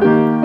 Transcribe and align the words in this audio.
Welcome 0.00 0.36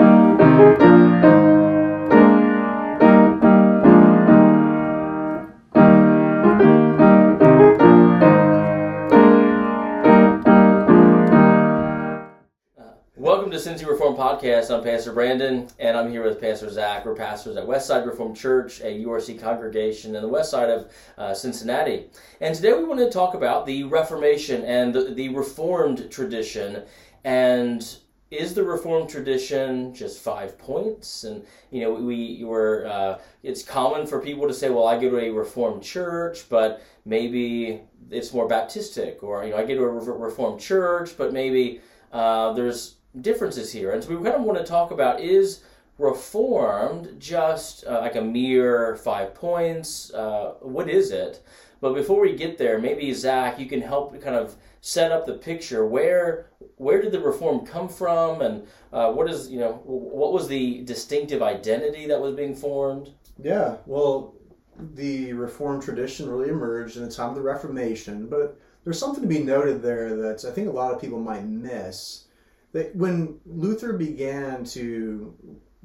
to 13.52 13.58
Cincy 13.58 13.86
Reformed 13.86 14.18
Podcast. 14.18 14.76
I'm 14.76 14.82
Pastor 14.82 15.12
Brandon, 15.12 15.68
and 15.78 15.96
I'm 15.96 16.10
here 16.10 16.24
with 16.24 16.40
Pastor 16.40 16.68
Zach. 16.68 17.06
We're 17.06 17.14
pastors 17.14 17.56
at 17.56 17.64
Westside 17.64 18.04
Reformed 18.06 18.36
Church, 18.36 18.80
a 18.80 19.04
URC 19.04 19.40
congregation 19.40 20.16
in 20.16 20.22
the 20.22 20.28
west 20.28 20.50
side 20.50 20.70
of 20.70 20.92
uh, 21.16 21.32
Cincinnati. 21.32 22.06
And 22.40 22.56
today 22.56 22.72
we 22.72 22.82
want 22.82 22.98
to 22.98 23.08
talk 23.08 23.34
about 23.34 23.66
the 23.66 23.84
Reformation 23.84 24.64
and 24.64 24.92
the, 24.92 25.14
the 25.14 25.28
Reformed 25.28 26.10
tradition. 26.10 26.82
And 27.22 27.98
is 28.38 28.54
the 28.54 28.62
Reformed 28.62 29.08
tradition 29.08 29.94
just 29.94 30.22
five 30.22 30.58
points? 30.58 31.24
And 31.24 31.44
you 31.70 31.82
know, 31.82 31.92
we 31.92 32.42
were. 32.44 32.86
Uh, 32.86 33.18
it's 33.42 33.62
common 33.62 34.06
for 34.06 34.20
people 34.20 34.46
to 34.48 34.54
say, 34.54 34.70
"Well, 34.70 34.86
I 34.86 35.00
go 35.00 35.10
to 35.10 35.18
a 35.18 35.30
Reformed 35.30 35.82
church, 35.82 36.48
but 36.48 36.82
maybe 37.04 37.82
it's 38.10 38.32
more 38.32 38.48
Baptistic," 38.48 39.22
or 39.22 39.44
you 39.44 39.50
know, 39.50 39.56
I 39.56 39.64
go 39.64 39.74
to 39.74 39.82
a 39.84 39.88
Reformed 39.88 40.60
church, 40.60 41.16
but 41.16 41.32
maybe 41.32 41.80
uh, 42.12 42.52
there's 42.52 42.96
differences 43.20 43.72
here. 43.72 43.92
And 43.92 44.02
so 44.02 44.10
we 44.10 44.16
kind 44.24 44.36
of 44.36 44.42
want 44.42 44.58
to 44.58 44.64
talk 44.64 44.90
about 44.90 45.20
is 45.20 45.62
reformed 45.98 47.20
just 47.20 47.86
uh, 47.86 48.00
like 48.00 48.16
a 48.16 48.20
mere 48.20 48.96
five 48.96 49.34
points? 49.34 50.12
Uh, 50.12 50.54
what 50.60 50.88
is 50.88 51.10
it? 51.10 51.42
But 51.80 51.94
before 51.94 52.20
we 52.20 52.34
get 52.34 52.58
there, 52.58 52.78
maybe 52.78 53.12
Zach, 53.12 53.58
you 53.58 53.66
can 53.66 53.80
help 53.80 54.20
kind 54.22 54.36
of 54.36 54.56
set 54.84 55.10
up 55.10 55.24
the 55.24 55.32
picture. 55.32 55.86
Where 55.86 56.50
where 56.76 57.00
did 57.00 57.10
the 57.12 57.20
reform 57.20 57.64
come 57.64 57.88
from, 57.88 58.42
and 58.42 58.66
uh, 58.92 59.10
what 59.12 59.30
is 59.30 59.48
you 59.50 59.58
know 59.58 59.80
what 59.84 60.32
was 60.32 60.46
the 60.46 60.82
distinctive 60.82 61.42
identity 61.42 62.06
that 62.06 62.20
was 62.20 62.36
being 62.36 62.54
formed? 62.54 63.10
Yeah, 63.42 63.78
well, 63.86 64.34
the 64.78 65.32
reform 65.32 65.80
tradition 65.80 66.28
really 66.28 66.50
emerged 66.50 66.98
in 66.98 67.02
the 67.02 67.10
time 67.10 67.30
of 67.30 67.34
the 67.34 67.40
Reformation, 67.40 68.28
but 68.28 68.60
there's 68.84 68.98
something 68.98 69.22
to 69.22 69.28
be 69.28 69.38
noted 69.38 69.80
there 69.80 70.16
that 70.16 70.44
I 70.44 70.50
think 70.50 70.68
a 70.68 70.72
lot 70.72 70.92
of 70.92 71.00
people 71.00 71.18
might 71.18 71.46
miss 71.46 72.26
that 72.72 72.94
when 72.94 73.40
Luther 73.46 73.94
began 73.94 74.64
to 74.64 75.34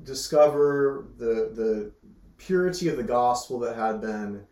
discover 0.04 1.08
the 1.18 1.52
the 1.56 1.92
purity 2.38 2.90
of 2.90 2.98
the 2.98 3.04
gospel 3.04 3.60
that 3.60 3.78
had 3.78 4.02
been 4.02 4.44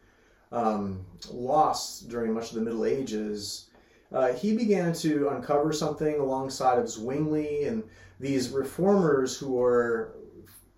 um, 0.53 1.05
lost 1.29 2.07
during 2.07 2.33
much 2.33 2.49
of 2.49 2.55
the 2.55 2.61
Middle 2.61 2.85
Ages, 2.85 3.67
uh, 4.11 4.33
he 4.33 4.55
began 4.55 4.93
to 4.93 5.29
uncover 5.29 5.73
something 5.73 6.19
alongside 6.19 6.79
of 6.79 6.89
Zwingli 6.89 7.65
and 7.65 7.83
these 8.19 8.49
reformers 8.49 9.37
who 9.37 9.53
were 9.53 10.15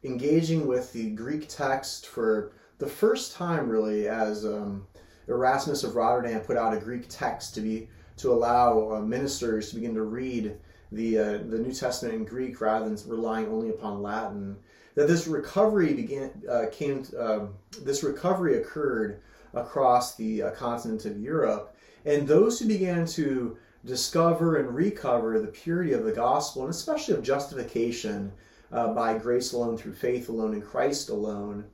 engaging 0.04 0.68
with 0.68 0.92
the 0.94 1.12
Greek 1.12 1.48
text 1.48 2.08
for 2.08 2.52
the 2.80 2.88
first 2.88 3.36
time, 3.36 3.70
really, 3.70 4.08
as 4.08 4.46
um, 4.46 4.88
Erasmus 5.28 5.84
of 5.84 5.96
Rotterdam 5.96 6.42
put 6.42 6.58
out 6.58 6.74
a 6.74 6.80
Greek 6.80 7.06
text 7.10 7.54
to 7.56 7.62
be 7.62 7.90
to 8.18 8.32
allow 8.32 8.96
uh, 8.96 9.00
ministers 9.00 9.70
to 9.70 9.76
begin 9.76 9.94
to 9.94 10.04
read 10.04 10.58
the 10.92 11.18
uh, 11.18 11.32
the 11.50 11.60
New 11.60 11.72
Testament 11.72 12.16
in 12.16 12.26
Greek 12.26 12.60
rather 12.62 12.90
than 12.90 12.98
relying 13.10 13.48
only 13.48 13.70
upon 13.70 14.02
Latin. 14.02 14.58
That 14.96 15.08
this 15.08 15.28
recovery 15.28 15.94
began 15.94 16.32
uh, 16.50 16.66
came 16.72 17.06
uh, 17.18 17.46
this 17.84 18.04
recovery 18.04 18.58
occurred 18.58 19.22
across 19.54 20.16
the 20.16 20.44
uh, 20.44 20.52
continent 20.52 21.06
of 21.06 21.20
Europe, 21.20 21.76
and 22.10 22.28
those 22.28 22.60
who 22.60 22.68
began 22.68 23.06
to 23.06 23.58
discover 23.86 24.58
and 24.58 24.76
recover 24.76 25.40
the 25.40 25.48
purity 25.48 25.94
of 25.94 26.04
the 26.04 26.12
gospel 26.12 26.64
and 26.64 26.72
especially 26.72 27.14
of 27.14 27.24
justification 27.24 28.32
uh, 28.72 28.94
by 28.94 29.18
grace 29.18 29.54
alone 29.54 29.78
through 29.78 29.94
faith 29.94 30.30
alone 30.30 30.54
in 30.54 30.62
Christ 30.62 31.10
alone 31.10 31.66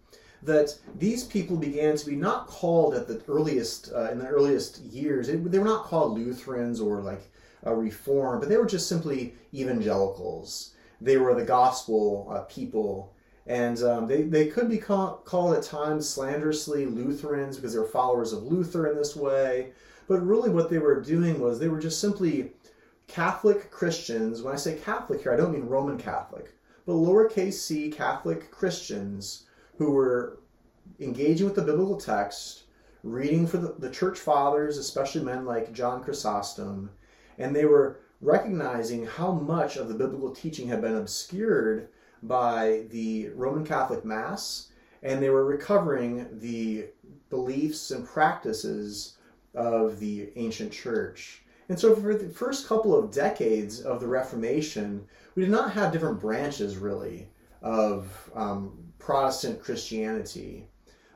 that 0.43 0.77
these 0.99 1.23
people 1.23 1.57
began 1.57 1.97
to 1.97 2.05
be 2.05 2.15
not 2.15 2.47
called 2.47 2.93
at 2.93 3.07
the 3.07 3.21
earliest 3.27 3.91
uh, 3.93 4.11
in 4.11 4.19
the 4.19 4.27
earliest 4.27 4.79
years 4.83 5.29
it, 5.29 5.51
they 5.51 5.59
were 5.59 5.65
not 5.65 5.85
called 5.85 6.17
lutherans 6.17 6.79
or 6.79 7.01
like 7.01 7.21
uh, 7.65 7.73
reform, 7.73 8.39
but 8.39 8.49
they 8.49 8.57
were 8.57 8.65
just 8.65 8.87
simply 8.87 9.33
evangelicals. 9.53 10.73
They 11.01 11.17
were 11.17 11.33
the 11.33 11.45
gospel 11.45 12.27
uh, 12.31 12.41
people. 12.41 13.11
And 13.47 13.81
um, 13.83 14.07
they, 14.07 14.23
they 14.23 14.47
could 14.47 14.69
be 14.69 14.77
call, 14.77 15.17
called 15.25 15.55
at 15.55 15.63
times 15.63 16.09
slanderously 16.09 16.85
Lutherans 16.85 17.57
because 17.57 17.73
they 17.73 17.79
were 17.79 17.85
followers 17.85 18.33
of 18.33 18.43
Luther 18.43 18.87
in 18.87 18.97
this 18.97 19.15
way. 19.15 19.71
But 20.07 20.25
really, 20.25 20.49
what 20.49 20.69
they 20.69 20.77
were 20.77 21.01
doing 21.01 21.39
was 21.39 21.57
they 21.57 21.67
were 21.67 21.79
just 21.79 21.99
simply 21.99 22.53
Catholic 23.07 23.71
Christians. 23.71 24.41
When 24.41 24.53
I 24.53 24.57
say 24.57 24.77
Catholic 24.77 25.21
here, 25.21 25.33
I 25.33 25.37
don't 25.37 25.53
mean 25.53 25.65
Roman 25.65 25.97
Catholic, 25.97 26.53
but 26.85 26.93
lowercase 26.93 27.53
c 27.53 27.89
Catholic 27.89 28.51
Christians 28.51 29.45
who 29.77 29.91
were 29.91 30.39
engaging 30.99 31.45
with 31.45 31.55
the 31.55 31.61
biblical 31.61 31.97
text, 31.97 32.63
reading 33.03 33.47
for 33.47 33.57
the, 33.57 33.75
the 33.79 33.89
church 33.89 34.19
fathers, 34.19 34.77
especially 34.77 35.23
men 35.23 35.45
like 35.45 35.73
John 35.73 36.03
Chrysostom, 36.03 36.89
and 37.37 37.55
they 37.55 37.65
were 37.65 37.99
recognizing 38.21 39.05
how 39.05 39.31
much 39.31 39.75
of 39.75 39.87
the 39.87 39.93
biblical 39.93 40.31
teaching 40.31 40.67
had 40.67 40.81
been 40.81 40.95
obscured 40.95 41.89
by 42.23 42.85
the 42.89 43.29
Roman 43.29 43.65
Catholic 43.65 44.05
Mass, 44.05 44.69
and 45.03 45.21
they 45.21 45.29
were 45.29 45.45
recovering 45.45 46.27
the 46.39 46.87
beliefs 47.29 47.91
and 47.91 48.07
practices 48.07 49.17
of 49.55 49.99
the 49.99 50.29
ancient 50.35 50.71
church. 50.71 51.41
And 51.69 51.79
so, 51.79 51.95
for 51.95 52.13
the 52.13 52.29
first 52.29 52.67
couple 52.67 52.95
of 52.97 53.11
decades 53.11 53.81
of 53.81 53.99
the 53.99 54.07
Reformation, 54.07 55.05
we 55.33 55.43
did 55.43 55.51
not 55.51 55.71
have 55.71 55.91
different 55.91 56.19
branches 56.19 56.77
really 56.77 57.27
of 57.61 58.29
um, 58.35 58.77
Protestant 58.99 59.61
Christianity. 59.61 60.67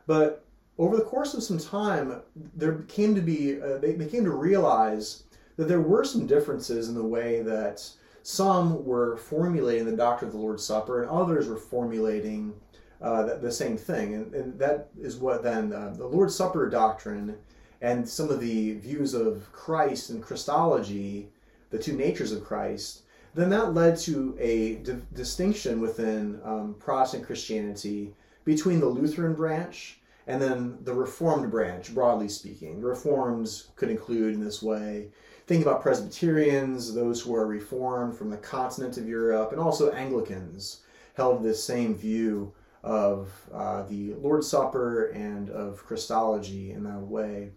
But 0.07 0.43
over 0.79 0.95
the 0.95 1.03
course 1.03 1.33
of 1.33 1.43
some 1.43 1.59
time, 1.59 2.21
there 2.55 2.79
came 2.87 3.13
to 3.13 3.21
be, 3.21 3.61
uh, 3.61 3.77
they, 3.77 3.93
they 3.93 4.07
came 4.07 4.23
to 4.23 4.31
realize 4.31 5.23
that 5.57 5.67
there 5.67 5.81
were 5.81 6.03
some 6.03 6.25
differences 6.25 6.87
in 6.87 6.95
the 6.95 7.03
way 7.03 7.41
that 7.41 7.87
some 8.23 8.85
were 8.85 9.17
formulating 9.17 9.85
the 9.85 9.95
doctrine 9.95 10.29
of 10.29 10.33
the 10.33 10.39
Lord's 10.41 10.63
Supper 10.63 11.01
and 11.01 11.11
others 11.11 11.47
were 11.47 11.57
formulating 11.57 12.53
uh, 13.01 13.23
the, 13.23 13.35
the, 13.35 13.51
same 13.51 13.77
thing. 13.77 14.13
And, 14.13 14.33
and, 14.33 14.59
that 14.59 14.89
is 14.99 15.17
what 15.17 15.43
then 15.43 15.71
uh, 15.73 15.93
the 15.97 16.05
Lord's 16.05 16.35
Supper 16.35 16.69
doctrine 16.69 17.37
and 17.81 18.07
some 18.07 18.29
of 18.29 18.39
the 18.39 18.73
views 18.75 19.13
of 19.13 19.51
Christ 19.51 20.09
and 20.09 20.21
Christology, 20.21 21.29
the 21.69 21.79
two 21.79 21.93
natures 21.95 22.31
of 22.31 22.43
Christ, 22.43 23.03
then 23.35 23.49
that 23.51 23.73
led 23.73 23.97
to 23.99 24.35
a 24.39 24.75
di- 24.75 25.01
distinction 25.13 25.79
within 25.79 26.39
um, 26.43 26.75
Protestant 26.79 27.25
Christianity 27.25 28.13
between 28.43 28.79
the 28.79 28.87
Lutheran 28.87 29.33
branch 29.33 29.99
and 30.27 30.41
then 30.41 30.77
the 30.83 30.93
Reformed 30.93 31.49
branch, 31.49 31.93
broadly 31.93 32.29
speaking. 32.29 32.81
Reforms 32.81 33.69
could 33.75 33.89
include 33.89 34.33
in 34.33 34.43
this 34.43 34.61
way 34.61 35.07
think 35.49 35.65
about 35.65 35.81
Presbyterians, 35.81 36.93
those 36.93 37.19
who 37.19 37.33
are 37.33 37.47
Reformed 37.47 38.15
from 38.15 38.29
the 38.29 38.37
continent 38.37 38.97
of 38.97 39.07
Europe, 39.07 39.51
and 39.51 39.59
also 39.59 39.91
Anglicans 39.91 40.81
held 41.15 41.41
this 41.41 41.63
same 41.63 41.95
view 41.95 42.53
of 42.83 43.31
uh, 43.53 43.83
the 43.83 44.13
Lord's 44.15 44.47
Supper 44.47 45.07
and 45.07 45.49
of 45.49 45.85
Christology 45.85 46.71
in 46.71 46.83
that 46.83 46.99
way. 46.99 47.51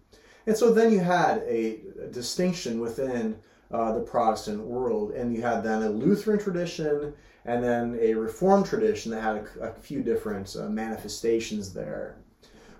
And 0.45 0.57
so 0.57 0.73
then 0.73 0.91
you 0.91 0.99
had 0.99 1.39
a, 1.47 1.79
distinction 2.11 2.81
within 2.81 3.37
uh, 3.71 3.93
the 3.93 4.01
Protestant 4.01 4.61
world, 4.61 5.11
and 5.11 5.33
you 5.33 5.41
had 5.41 5.63
then 5.63 5.83
a 5.83 5.89
Lutheran 5.89 6.37
tradition 6.37 7.13
and 7.45 7.63
then 7.63 7.97
a 7.99 8.13
Reformed 8.13 8.65
tradition 8.65 9.11
that 9.11 9.21
had 9.21 9.47
a, 9.59 9.69
a 9.69 9.73
few 9.73 10.01
different 10.01 10.55
uh, 10.59 10.69
manifestations 10.69 11.73
there. 11.73 12.17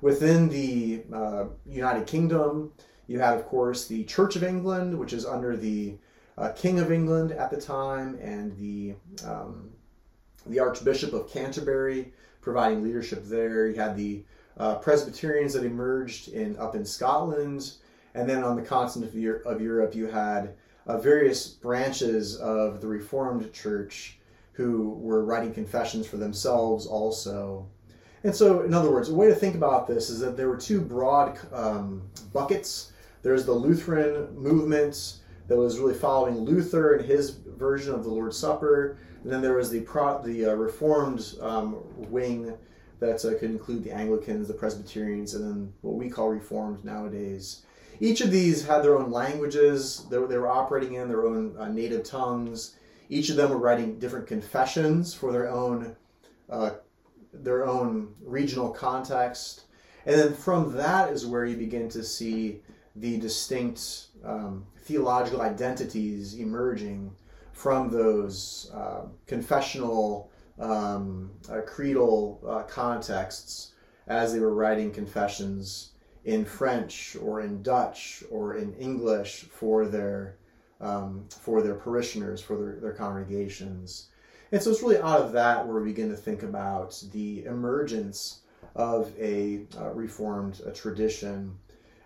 Within 0.02 0.50
the 0.50 1.04
uh, 1.14 1.46
United 1.66 2.06
Kingdom, 2.06 2.72
you 3.08 3.20
had, 3.20 3.36
of 3.36 3.46
course, 3.46 3.88
the 3.88 4.04
Church 4.04 4.36
of 4.36 4.44
England, 4.44 4.98
which 4.98 5.14
is 5.14 5.26
under 5.26 5.56
the 5.56 5.96
uh, 6.38 6.50
King 6.50 6.80
of 6.80 6.92
England 6.92 7.32
at 7.32 7.50
the 7.50 7.60
time, 7.60 8.18
and 8.22 8.58
the 8.58 8.96
um, 9.26 9.70
the 10.46 10.60
Archbishop 10.60 11.14
of 11.14 11.30
Canterbury 11.32 12.14
providing 12.42 12.84
leadership 12.84 13.24
there. 13.26 13.68
You 13.68 13.76
had 13.76 13.96
the 13.96 14.24
uh, 14.58 14.76
Presbyterians 14.76 15.54
that 15.54 15.64
emerged 15.64 16.30
in 16.30 16.58
up 16.58 16.76
in 16.76 16.86
Scotland, 16.86 17.74
and 18.14 18.30
then 18.30 18.44
on 18.44 18.56
the 18.56 18.62
continent 18.62 19.12
of, 19.46 19.62
Europe, 19.62 19.96
you 19.96 20.08
had 20.08 20.56
uh, 20.86 20.98
various 20.98 21.48
branches 21.48 22.36
of 22.38 22.82
the 22.82 22.88
Reformed 22.88 23.52
Church 23.54 24.20
who 24.52 24.92
were 25.00 25.26
writing 25.26 25.54
confessions 25.54 26.06
for 26.06 26.18
themselves 26.18 26.86
also. 26.86 27.68
And 28.24 28.36
so, 28.36 28.62
in 28.62 28.74
other 28.74 28.92
words, 28.92 29.10
a 29.10 29.16
way 29.16 29.28
to 29.28 29.36
think 29.36 29.56
about 29.56 29.88
this 29.88 30.10
is 30.10 30.20
that 30.20 30.38
there 30.38 30.48
were 30.48 30.58
two 30.58 30.80
broad 30.80 31.40
um, 31.52 32.04
buckets 32.32 32.94
there's 33.24 33.46
the 33.46 33.54
Lutheran 33.54 34.36
movement 34.36 35.16
that 35.48 35.58
was 35.58 35.80
really 35.80 35.94
following 35.94 36.40
Luther 36.40 36.96
and 36.96 37.06
his 37.06 37.32
version 37.32 37.96
of 37.96 38.04
the 38.04 38.10
Lord's 38.10 38.38
Supper. 38.38 38.98
And 39.24 39.32
then 39.32 39.42
there 39.42 39.56
was 39.56 39.70
the 39.70 39.82
pro, 39.82 40.22
the 40.22 40.48
uh, 40.48 40.54
Reformed 40.54 41.36
um, 41.42 41.78
wing 41.96 42.54
that 43.00 43.24
uh, 43.26 43.38
could 43.40 43.52
include 43.52 43.84
the 43.84 43.92
Anglicans, 43.92 44.48
the 44.48 44.54
Presbyterians, 44.54 45.34
and 45.34 45.44
then 45.44 45.74
what 45.82 45.96
we 45.96 46.10
call 46.10 46.30
Reformed 46.30 46.84
nowadays. 46.84 47.64
Each 48.00 48.22
of 48.22 48.32
these 48.32 48.66
had 48.66 48.84
their 48.84 48.98
own 48.98 49.12
languages 49.12 50.06
they 50.10 50.18
were, 50.18 50.28
they 50.28 50.38
were 50.38 50.50
operating 50.50 50.96
in, 50.96 51.08
their 51.08 51.26
own 51.26 51.56
uh, 51.58 51.70
native 51.70 52.04
tongues. 52.04 52.76
Each 53.10 53.30
of 53.30 53.36
them 53.36 53.50
were 53.50 53.58
writing 53.58 54.00
different 54.00 54.28
confessions 54.28 55.14
for 55.14 55.32
their 55.32 55.50
own 55.50 55.96
uh, 56.50 56.72
their 57.34 57.66
own 57.66 58.14
regional 58.24 58.70
context, 58.70 59.64
and 60.06 60.20
then 60.20 60.34
from 60.34 60.74
that 60.74 61.12
is 61.12 61.26
where 61.26 61.46
you 61.46 61.56
begin 61.56 61.90
to 61.90 62.04
see 62.04 62.62
the 62.96 63.18
distinct 63.18 64.08
um, 64.24 64.66
theological 64.84 65.42
identities 65.42 66.36
emerging 66.36 67.12
from 67.54 67.90
those 67.90 68.70
uh, 68.74 69.06
confessional, 69.26 70.30
um, 70.60 71.32
uh, 71.50 71.62
creedal 71.62 72.42
uh, 72.48 72.64
contexts 72.64 73.74
as 74.08 74.34
they 74.34 74.40
were 74.40 74.54
writing 74.54 74.92
confessions 74.92 75.92
in 76.26 76.44
French 76.44 77.16
or 77.22 77.42
in 77.42 77.62
Dutch 77.62 78.24
or 78.30 78.58
in 78.58 78.74
English 78.74 79.44
for 79.44 79.86
their 79.86 80.38
um, 80.82 81.26
for 81.30 81.62
their 81.62 81.76
parishioners, 81.76 82.42
for 82.42 82.58
their, 82.58 82.80
their 82.82 82.94
congregations. 82.94 84.10
And 84.52 84.62
so 84.62 84.70
it's 84.70 84.82
really 84.82 84.98
out 84.98 85.22
of 85.22 85.32
that 85.32 85.66
where 85.66 85.82
we 85.82 85.90
begin 85.90 86.10
to 86.10 86.18
think 86.18 86.44
about 86.44 87.02
the 87.14 87.46
emergence 87.46 88.42
of 88.76 89.14
a 89.18 89.66
uh, 89.80 89.92
Reformed 89.92 90.62
uh, 90.68 90.72
tradition. 90.72 91.58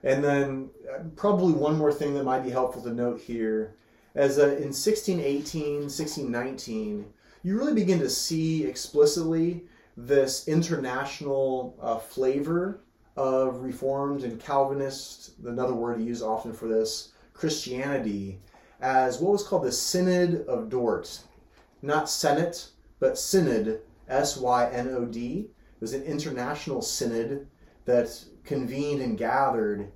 And 0.03 0.23
then, 0.23 0.69
uh, 0.93 1.03
probably 1.15 1.53
one 1.53 1.77
more 1.77 1.91
thing 1.91 2.13
that 2.13 2.23
might 2.23 2.43
be 2.43 2.51
helpful 2.51 2.83
to 2.83 2.93
note 2.93 3.19
here 3.19 3.75
that 4.17 4.57
in 4.57 4.73
1618, 4.73 5.81
1619, 5.81 7.05
you 7.43 7.57
really 7.57 7.75
begin 7.75 7.99
to 7.99 8.09
see 8.09 8.65
explicitly 8.65 9.63
this 9.95 10.47
international 10.47 11.77
uh, 11.79 11.99
flavor 11.99 12.81
of 13.15 13.61
Reformed 13.61 14.23
and 14.23 14.39
Calvinist, 14.39 15.33
another 15.45 15.75
word 15.75 16.01
used 16.01 16.23
often 16.23 16.51
for 16.51 16.67
this, 16.67 17.11
Christianity, 17.33 18.39
as 18.81 19.19
what 19.19 19.33
was 19.33 19.43
called 19.43 19.63
the 19.63 19.71
Synod 19.71 20.47
of 20.47 20.69
Dort. 20.69 21.21
Not 21.83 22.09
Senate, 22.09 22.69
but 22.99 23.19
Synod, 23.19 23.81
S 24.07 24.35
Y 24.35 24.69
N 24.71 24.89
O 24.89 25.05
D. 25.05 25.47
It 25.75 25.81
was 25.81 25.93
an 25.93 26.03
international 26.03 26.81
synod 26.81 27.47
that 27.85 28.09
convened 28.43 29.01
and 29.01 29.15
gathered 29.15 29.91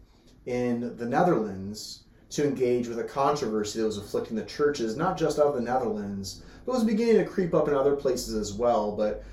in 0.45 0.95
the 0.97 1.07
Netherlands 1.07 2.03
to 2.31 2.45
engage 2.45 2.87
with 2.87 2.99
a 2.99 3.03
controversy 3.03 3.79
that 3.79 3.85
was 3.85 3.97
afflicting 3.97 4.35
the 4.35 4.45
churches, 4.45 4.95
not 4.95 5.17
just 5.17 5.37
of 5.37 5.53
the 5.53 5.61
Netherlands, 5.61 6.41
but 6.65 6.73
was 6.73 6.83
beginning 6.83 7.17
to 7.17 7.25
creep 7.25 7.53
up 7.53 7.67
in 7.67 7.73
other 7.73 7.95
places 7.95 8.33
as 8.33 8.53
well. 8.53 8.93
But 8.93 9.23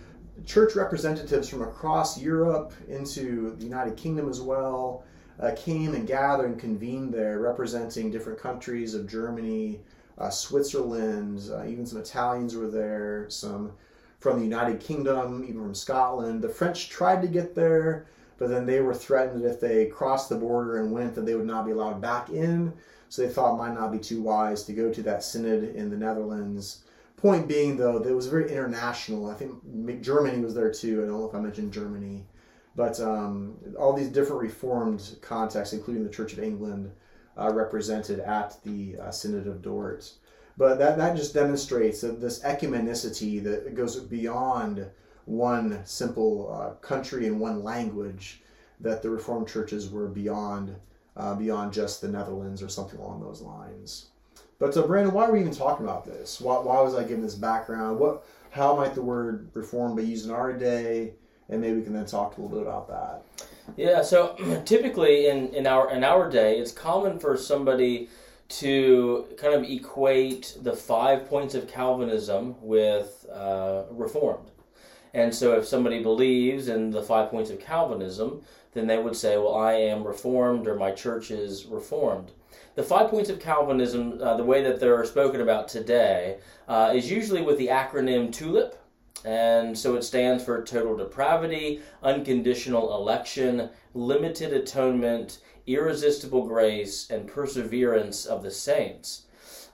church 0.45 0.75
representatives 0.75 1.49
from 1.49 1.63
across 1.63 2.21
Europe 2.21 2.73
into 2.89 3.55
the 3.57 3.65
United 3.65 3.97
Kingdom 3.97 4.29
as 4.29 4.41
well 4.41 5.05
uh, 5.41 5.53
came 5.57 5.95
and 5.95 6.07
gathered 6.07 6.47
and 6.47 6.59
convened 6.59 7.15
there, 7.15 7.39
representing 7.39 8.11
different 8.11 8.41
countries 8.41 8.95
of 8.95 9.09
Germany, 9.09 9.81
uh, 10.19 10.31
Switzerland, 10.31 11.41
uh, 11.53 11.65
even 11.67 11.87
some 11.87 12.01
Italians 12.01 12.57
were 12.57 12.69
there, 12.69 13.27
some 13.29 13.73
from 14.19 14.39
the 14.39 14.45
United 14.45 14.81
Kingdom, 14.81 15.45
even 15.49 15.63
from 15.63 15.75
Scotland. 15.75 16.43
The 16.43 16.49
French 16.49 16.89
tried 16.89 17.23
to 17.23 17.29
get 17.29 17.55
there, 17.55 18.07
but 18.39 18.49
then 18.49 18.65
they 18.65 18.81
were 18.81 18.95
threatened 18.95 19.43
that 19.43 19.51
if 19.51 19.61
they 19.61 19.87
crossed 19.87 20.29
the 20.29 20.37
border 20.37 20.79
and 20.79 20.93
went, 20.93 21.15
that 21.15 21.27
they 21.27 21.35
would 21.35 21.47
not 21.47 21.67
be 21.67 21.73
allowed 21.73 22.01
back 22.01 22.31
in. 22.31 22.73
So 23.09 23.23
they 23.23 23.29
thought 23.29 23.55
it 23.55 23.59
might 23.59 23.75
not 23.75 23.91
be 23.91 23.99
too 23.99 24.23
wise 24.23 24.63
to 24.65 24.73
go 24.73 24.93
to 24.93 25.03
that 25.03 25.25
synod 25.25 25.75
in 25.75 25.91
the 25.91 25.97
Netherlands. 25.97 26.85
Point 27.17 27.49
being, 27.49 27.77
though, 27.77 27.99
that 27.99 28.09
it 28.09 28.15
was 28.15 28.29
very 28.29 28.51
international. 28.51 29.29
I 29.29 29.35
think 29.35 30.03
Germany 30.03 30.41
was 30.41 30.55
there 30.55 30.73
too. 30.73 31.03
I 31.03 31.07
don't 31.07 31.19
know 31.19 31.29
if 31.29 31.35
I 31.35 31.41
mentioned 31.41 31.73
Germany. 31.73 32.27
But 32.77 33.01
um, 33.01 33.57
all 33.77 33.93
these 33.93 34.09
different 34.09 34.43
Reformed 34.43 35.17
contexts, 35.21 35.75
including 35.75 36.05
the 36.05 36.11
Church 36.11 36.33
of 36.33 36.39
England, 36.39 36.93
uh, 37.37 37.51
represented 37.53 38.21
at 38.21 38.63
the 38.63 38.97
uh, 39.01 39.11
Synod 39.11 39.49
of 39.49 39.63
Dort. 39.63 40.13
But 40.57 40.79
that, 40.79 40.97
that 40.99 41.17
just 41.17 41.35
demonstrates 41.35 42.03
that 42.03 42.21
this 42.21 42.41
ecumenicity 42.41 43.43
that 43.43 43.75
goes 43.75 43.99
beyond 43.99 44.87
one 45.29 45.81
simple 45.85 46.51
uh, 46.53 46.71
country 46.81 47.27
and 47.27 47.39
one 47.39 47.63
language, 47.63 48.41
that 48.81 49.03
the 49.03 49.11
Reformed 49.11 49.49
churches 49.49 49.91
were 49.91 50.09
beyond 50.09 50.75
uh, 51.17 51.35
beyond 51.35 51.73
just 51.73 52.01
the 52.01 52.09
Netherlands 52.09 52.63
or 52.63 52.69
something 52.69 52.99
along 53.01 53.21
those 53.21 53.43
lines. 53.43 54.07
But 54.61 54.73
so, 54.73 54.87
Brandon, 54.87 55.13
why 55.13 55.27
are 55.27 55.33
we 55.33 55.41
even 55.41 55.53
talking 55.53 55.85
about 55.85 56.05
this? 56.05 56.41
Why, 56.41 56.59
why 56.59 56.81
was 56.81 56.95
I 56.95 57.03
given 57.03 57.23
this 57.23 57.35
background? 57.35 57.99
What, 57.99 58.25
how 58.51 58.77
might 58.77 58.95
the 58.95 59.03
word 59.03 59.49
reform 59.55 59.97
be 59.97 60.05
used 60.05 60.27
in 60.27 60.33
our 60.33 60.53
day? 60.53 61.15
And 61.49 61.61
maybe 61.61 61.79
we 61.79 61.83
can 61.83 61.93
then 61.93 62.07
talk 62.07 62.37
a 62.37 62.41
little 62.41 62.57
bit 62.57 62.67
about 62.67 62.89
that. 62.89 63.23
Yeah. 63.77 64.03
So 64.03 64.63
typically 64.65 65.29
in, 65.29 65.53
in 65.55 65.67
our 65.67 65.91
in 65.91 66.05
our 66.05 66.31
day, 66.31 66.59
it's 66.59 66.73
common 66.73 67.19
for 67.19 67.37
somebody 67.37 68.09
to 68.49 69.27
kind 69.37 69.55
of 69.55 69.65
equate 69.65 70.57
the 70.63 70.75
five 70.75 71.29
points 71.29 71.55
of 71.55 71.69
Calvinism 71.69 72.55
with 72.63 73.27
uh, 73.33 73.85
Reformed. 73.91 74.51
And 75.15 75.35
so 75.35 75.59
if 75.59 75.67
somebody 75.67 76.03
believes 76.03 76.69
in 76.69 76.91
the 76.91 77.03
five 77.03 77.31
points 77.31 77.51
of 77.51 77.61
Calvinism, 77.61 78.43
then 78.73 78.87
they 78.87 78.99
would 78.99 79.17
say, 79.17 79.37
well, 79.37 79.57
I 79.57 79.73
am 79.75 80.07
Reformed 80.07 80.67
or 80.67 80.77
my 80.77 80.93
church 80.93 81.31
is 81.31 81.67
Reformed. 81.67 82.31
The 82.75 82.83
five 82.83 83.11
points 83.11 83.31
of 83.31 83.41
Calvinism, 83.41 84.21
uh, 84.23 84.37
the 84.37 84.45
way 84.45 84.63
that 84.63 84.79
they're 84.79 85.05
spoken 85.05 85.41
about 85.41 85.69
today, 85.69 86.39
uh, 86.69 86.93
is 86.95 87.11
usually 87.11 87.43
with 87.43 87.59
the 87.59 87.69
acronym 87.69 88.33
TULIP. 88.33 88.77
And 89.25 89.77
so 89.77 89.97
it 89.97 90.05
stands 90.05 90.45
for 90.45 90.63
total 90.63 90.97
depravity, 90.97 91.81
unconditional 92.05 92.95
election, 92.95 93.71
limited 93.95 94.53
atonement, 94.53 95.41
irresistible 95.67 96.47
grace, 96.47 97.11
and 97.11 97.27
perseverance 97.27 98.27
of 98.27 98.45
the 98.45 98.51
saints. 98.51 99.25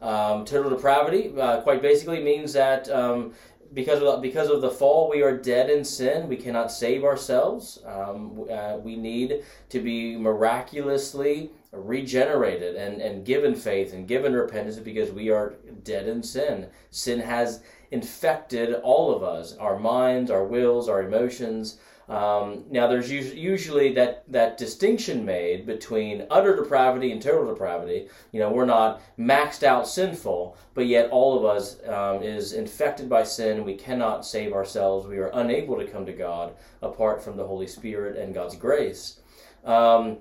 Um, 0.00 0.44
total 0.44 0.70
depravity, 0.70 1.32
uh, 1.38 1.60
quite 1.60 1.82
basically, 1.82 2.22
means 2.22 2.52
that 2.54 2.90
um, 2.90 3.32
because 3.74 4.00
of 4.00 4.04
the, 4.04 4.16
because 4.18 4.48
of 4.48 4.60
the 4.60 4.70
fall, 4.70 5.10
we 5.10 5.22
are 5.22 5.36
dead 5.36 5.68
in 5.68 5.84
sin. 5.84 6.28
We 6.28 6.36
cannot 6.36 6.70
save 6.70 7.04
ourselves. 7.04 7.80
Um, 7.84 8.46
uh, 8.50 8.76
we 8.78 8.96
need 8.96 9.44
to 9.70 9.80
be 9.80 10.16
miraculously 10.16 11.50
regenerated 11.72 12.76
and, 12.76 13.00
and 13.00 13.26
given 13.26 13.54
faith 13.54 13.92
and 13.92 14.06
given 14.06 14.32
repentance 14.32 14.76
because 14.76 15.10
we 15.10 15.30
are 15.30 15.54
dead 15.82 16.06
in 16.06 16.22
sin. 16.22 16.68
Sin 16.90 17.20
has 17.20 17.62
infected 17.90 18.74
all 18.82 19.14
of 19.14 19.22
us, 19.22 19.56
our 19.56 19.78
minds, 19.78 20.30
our 20.30 20.44
wills, 20.44 20.88
our 20.88 21.02
emotions. 21.02 21.78
Um, 22.08 22.64
now, 22.70 22.86
there's 22.86 23.10
usually 23.10 23.94
that, 23.94 24.30
that 24.30 24.58
distinction 24.58 25.24
made 25.24 25.64
between 25.64 26.26
utter 26.30 26.54
depravity 26.54 27.12
and 27.12 27.20
total 27.20 27.46
depravity. 27.46 28.08
You 28.32 28.40
know, 28.40 28.50
we're 28.50 28.66
not 28.66 29.00
maxed 29.18 29.62
out 29.62 29.88
sinful, 29.88 30.56
but 30.74 30.86
yet 30.86 31.08
all 31.10 31.38
of 31.38 31.44
us 31.44 31.78
um, 31.88 32.22
is 32.22 32.52
infected 32.52 33.08
by 33.08 33.24
sin. 33.24 33.64
We 33.64 33.74
cannot 33.74 34.26
save 34.26 34.52
ourselves. 34.52 35.06
We 35.06 35.18
are 35.18 35.30
unable 35.32 35.76
to 35.76 35.86
come 35.86 36.04
to 36.06 36.12
God 36.12 36.54
apart 36.82 37.22
from 37.22 37.36
the 37.36 37.46
Holy 37.46 37.66
Spirit 37.66 38.18
and 38.18 38.34
God's 38.34 38.56
grace. 38.56 39.20
Um, 39.64 40.18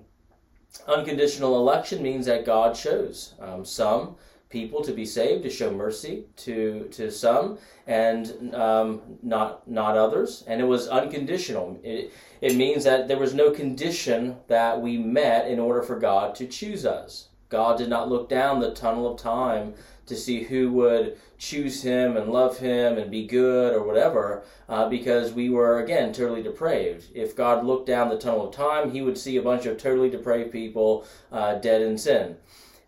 unconditional 0.87 1.57
election 1.57 2.01
means 2.01 2.25
that 2.27 2.45
God 2.45 2.75
chose 2.75 3.33
um, 3.39 3.65
some 3.65 4.15
people 4.53 4.83
to 4.83 4.93
be 4.93 5.05
saved, 5.05 5.43
to 5.43 5.49
show 5.49 5.71
mercy 5.71 6.25
to 6.45 6.87
to 6.91 7.11
some, 7.11 7.57
and 7.87 8.53
um, 8.53 9.01
not 9.23 9.67
not 9.67 9.97
others. 9.97 10.43
And 10.47 10.61
it 10.61 10.65
was 10.75 10.87
unconditional. 10.87 11.79
It, 11.83 12.13
it 12.39 12.55
means 12.55 12.83
that 12.83 13.07
there 13.07 13.19
was 13.19 13.33
no 13.33 13.51
condition 13.51 14.37
that 14.47 14.79
we 14.79 14.97
met 14.97 15.47
in 15.47 15.59
order 15.59 15.81
for 15.81 15.97
God 15.99 16.35
to 16.35 16.45
choose 16.45 16.85
us. 16.85 17.29
God 17.49 17.77
did 17.77 17.89
not 17.89 18.09
look 18.09 18.29
down 18.29 18.59
the 18.59 18.73
tunnel 18.73 19.11
of 19.11 19.19
time 19.19 19.73
to 20.05 20.15
see 20.15 20.43
who 20.43 20.71
would 20.71 21.17
choose 21.37 21.81
him 21.83 22.17
and 22.17 22.31
love 22.31 22.57
him 22.57 22.97
and 22.97 23.09
be 23.09 23.25
good 23.25 23.73
or 23.73 23.83
whatever, 23.83 24.43
uh, 24.67 24.89
because 24.89 25.33
we 25.33 25.49
were, 25.49 25.79
again, 25.79 26.11
totally 26.11 26.43
depraved. 26.43 27.05
If 27.13 27.35
God 27.35 27.65
looked 27.65 27.87
down 27.87 28.09
the 28.09 28.17
tunnel 28.17 28.47
of 28.47 28.55
time, 28.55 28.91
he 28.91 29.01
would 29.01 29.17
see 29.17 29.37
a 29.37 29.41
bunch 29.41 29.65
of 29.65 29.77
totally 29.77 30.09
depraved 30.09 30.51
people 30.51 31.05
uh, 31.31 31.55
dead 31.55 31.81
in 31.81 31.97
sin. 31.97 32.35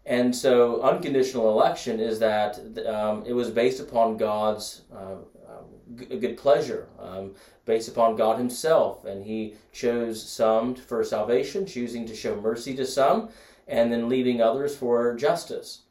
And 0.06 0.36
so, 0.36 0.82
unconditional 0.82 1.50
election 1.50 2.00
is 2.00 2.20
that 2.20 2.60
um, 2.86 3.24
it 3.26 3.34
was 3.34 3.50
based 3.50 3.80
upon 3.80 4.18
God's 4.18 4.84
uh, 4.96 5.16
g- 5.96 6.06
good 6.18 6.38
pleasure, 6.38 6.88
um, 7.00 7.34
based 7.66 7.88
upon 7.88 8.16
God 8.16 8.38
Himself. 8.38 9.06
And 9.06 9.24
He 9.24 9.56
chose 9.72 10.22
some 10.22 10.76
for 10.76 11.04
salvation, 11.04 11.66
choosing 11.66 12.06
to 12.06 12.16
show 12.16 12.40
mercy 12.40 12.76
to 12.76 12.86
some, 12.86 13.30
and 13.68 13.92
then 13.92 14.10
leaving 14.10 14.42
others 14.42 14.76
for 14.76 15.16
justice. 15.16 15.82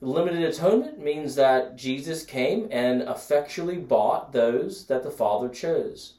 Limited 0.00 0.42
atonement 0.42 1.02
means 1.02 1.36
that 1.36 1.76
Jesus 1.76 2.24
came 2.24 2.68
and 2.70 3.02
effectually 3.02 3.76
bought 3.76 4.32
those 4.32 4.86
that 4.86 5.04
the 5.04 5.10
Father 5.10 5.48
chose. 5.48 6.14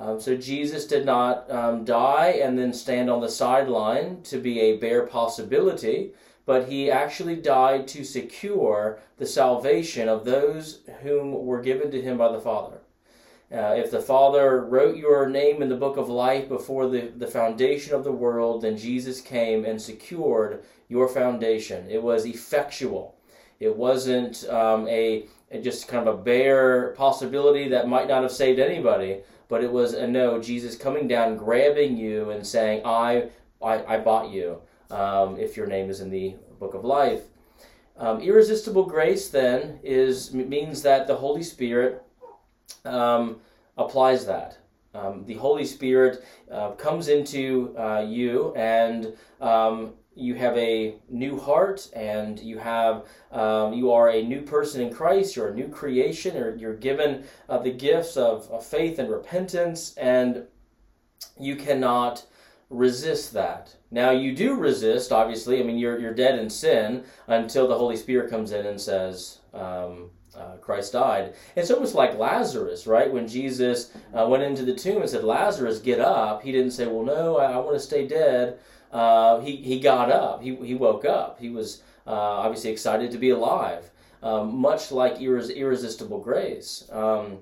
Um, 0.00 0.18
so 0.18 0.36
Jesus 0.36 0.86
did 0.86 1.06
not 1.06 1.48
um, 1.50 1.84
die 1.84 2.40
and 2.42 2.58
then 2.58 2.72
stand 2.72 3.08
on 3.08 3.20
the 3.20 3.28
sideline 3.28 4.22
to 4.24 4.38
be 4.38 4.58
a 4.60 4.78
bare 4.78 5.06
possibility 5.06 6.12
but 6.50 6.68
he 6.68 6.90
actually 6.90 7.36
died 7.36 7.86
to 7.86 8.02
secure 8.02 8.98
the 9.18 9.24
salvation 9.24 10.08
of 10.08 10.24
those 10.24 10.80
whom 11.00 11.46
were 11.46 11.62
given 11.62 11.92
to 11.92 12.02
him 12.02 12.18
by 12.18 12.32
the 12.32 12.40
Father. 12.40 12.78
Uh, 13.52 13.76
if 13.76 13.92
the 13.92 14.00
Father 14.00 14.64
wrote 14.64 14.96
your 14.96 15.28
name 15.28 15.62
in 15.62 15.68
the 15.68 15.76
book 15.76 15.96
of 15.96 16.08
life 16.08 16.48
before 16.48 16.88
the, 16.88 17.12
the 17.16 17.28
foundation 17.28 17.94
of 17.94 18.02
the 18.02 18.10
world, 18.10 18.62
then 18.62 18.76
Jesus 18.76 19.20
came 19.20 19.64
and 19.64 19.80
secured 19.80 20.64
your 20.88 21.06
foundation. 21.06 21.88
It 21.88 22.02
was 22.02 22.26
effectual. 22.26 23.14
It 23.60 23.76
wasn't 23.76 24.44
um, 24.48 24.88
a, 24.88 25.26
a 25.52 25.60
just 25.60 25.86
kind 25.86 26.08
of 26.08 26.18
a 26.18 26.20
bare 26.20 26.94
possibility 26.96 27.68
that 27.68 27.86
might 27.86 28.08
not 28.08 28.24
have 28.24 28.32
saved 28.32 28.58
anybody, 28.58 29.20
but 29.46 29.62
it 29.62 29.70
was 29.70 29.94
a 29.94 30.08
no. 30.08 30.42
Jesus 30.42 30.74
coming 30.74 31.06
down, 31.06 31.36
grabbing 31.36 31.96
you, 31.96 32.30
and 32.30 32.44
saying, 32.44 32.82
"I, 32.84 33.28
I, 33.62 33.94
I 33.94 33.98
bought 33.98 34.30
you." 34.32 34.62
Um, 34.90 35.38
if 35.38 35.56
your 35.56 35.66
name 35.66 35.90
is 35.90 36.00
in 36.00 36.10
the 36.10 36.36
book 36.58 36.74
of 36.74 36.84
life. 36.84 37.22
Um, 37.96 38.20
irresistible 38.20 38.84
grace 38.84 39.28
then 39.28 39.78
is 39.82 40.32
means 40.32 40.82
that 40.82 41.06
the 41.06 41.16
Holy 41.16 41.42
Spirit 41.42 42.02
um, 42.84 43.40
applies 43.76 44.26
that. 44.26 44.58
Um, 44.94 45.24
the 45.26 45.34
Holy 45.34 45.64
Spirit 45.64 46.24
uh, 46.50 46.72
comes 46.72 47.08
into 47.08 47.74
uh, 47.78 48.00
you, 48.00 48.54
and 48.56 49.14
um, 49.40 49.92
you 50.16 50.34
have 50.34 50.56
a 50.56 50.96
new 51.08 51.38
heart, 51.38 51.88
and 51.94 52.40
you 52.40 52.58
have 52.58 53.04
um, 53.30 53.72
you 53.72 53.92
are 53.92 54.10
a 54.10 54.22
new 54.22 54.42
person 54.42 54.80
in 54.80 54.92
Christ. 54.92 55.36
You're 55.36 55.48
a 55.48 55.54
new 55.54 55.68
creation, 55.68 56.36
or 56.36 56.56
you're 56.56 56.74
given 56.74 57.24
uh, 57.48 57.58
the 57.58 57.70
gifts 57.70 58.16
of, 58.16 58.50
of 58.50 58.64
faith 58.66 58.98
and 58.98 59.08
repentance, 59.08 59.94
and 59.96 60.44
you 61.38 61.54
cannot 61.54 62.24
resist 62.70 63.32
that. 63.32 63.74
Now 63.90 64.10
you 64.10 64.34
do 64.34 64.54
resist, 64.54 65.12
obviously. 65.12 65.60
I 65.60 65.64
mean, 65.64 65.78
you're 65.78 65.98
you're 65.98 66.14
dead 66.14 66.38
in 66.38 66.48
sin 66.48 67.04
until 67.26 67.68
the 67.68 67.76
Holy 67.76 67.96
Spirit 67.96 68.30
comes 68.30 68.52
in 68.52 68.64
and 68.64 68.80
says, 68.80 69.40
um, 69.52 70.10
uh, 70.34 70.56
"Christ 70.60 70.92
died." 70.92 71.34
It's 71.56 71.70
almost 71.70 71.94
like 71.94 72.16
Lazarus, 72.16 72.86
right? 72.86 73.12
When 73.12 73.26
Jesus 73.26 73.92
uh, 74.16 74.26
went 74.26 74.44
into 74.44 74.64
the 74.64 74.74
tomb 74.74 75.02
and 75.02 75.10
said, 75.10 75.24
"Lazarus, 75.24 75.80
get 75.80 76.00
up," 76.00 76.42
he 76.42 76.52
didn't 76.52 76.70
say, 76.70 76.86
"Well, 76.86 77.04
no, 77.04 77.36
I, 77.38 77.52
I 77.52 77.56
want 77.58 77.74
to 77.74 77.80
stay 77.80 78.06
dead." 78.06 78.58
Uh, 78.92 79.40
he 79.40 79.56
he 79.56 79.80
got 79.80 80.10
up. 80.10 80.42
He 80.42 80.54
he 80.56 80.74
woke 80.74 81.04
up. 81.04 81.40
He 81.40 81.50
was 81.50 81.82
uh, 82.06 82.10
obviously 82.12 82.70
excited 82.70 83.10
to 83.10 83.18
be 83.18 83.30
alive, 83.30 83.90
um, 84.22 84.58
much 84.58 84.90
like 84.92 85.18
irres- 85.18 85.54
irresistible 85.54 86.20
grace. 86.20 86.88
Um, 86.90 87.38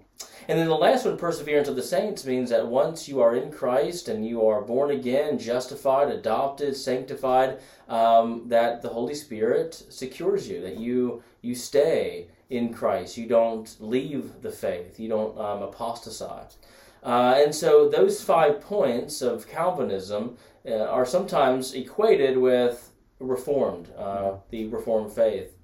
and 0.48 0.58
then 0.58 0.68
the 0.68 0.74
last 0.74 1.04
one, 1.04 1.18
perseverance 1.18 1.68
of 1.68 1.76
the 1.76 1.82
saints, 1.82 2.24
means 2.24 2.48
that 2.50 2.66
once 2.66 3.06
you 3.06 3.20
are 3.20 3.36
in 3.36 3.52
Christ 3.52 4.08
and 4.08 4.26
you 4.26 4.46
are 4.46 4.62
born 4.62 4.90
again, 4.90 5.38
justified, 5.38 6.08
adopted, 6.08 6.74
sanctified, 6.74 7.58
um, 7.88 8.44
that 8.48 8.80
the 8.80 8.88
Holy 8.88 9.14
Spirit 9.14 9.74
secures 9.90 10.48
you, 10.48 10.60
that 10.62 10.78
you 10.78 11.22
you 11.42 11.54
stay 11.54 12.28
in 12.50 12.72
Christ, 12.72 13.18
you 13.18 13.26
don't 13.26 13.76
leave 13.78 14.40
the 14.40 14.50
faith, 14.50 14.98
you 14.98 15.08
don't 15.08 15.38
um, 15.38 15.62
apostatize. 15.62 16.56
Uh, 17.02 17.34
and 17.36 17.54
so 17.54 17.88
those 17.88 18.22
five 18.22 18.60
points 18.60 19.22
of 19.22 19.46
Calvinism 19.48 20.36
uh, 20.66 20.84
are 20.84 21.06
sometimes 21.06 21.74
equated 21.74 22.38
with 22.38 22.90
Reformed, 23.20 23.90
uh, 23.96 24.36
the 24.50 24.66
Reformed 24.68 25.12
faith. 25.12 25.57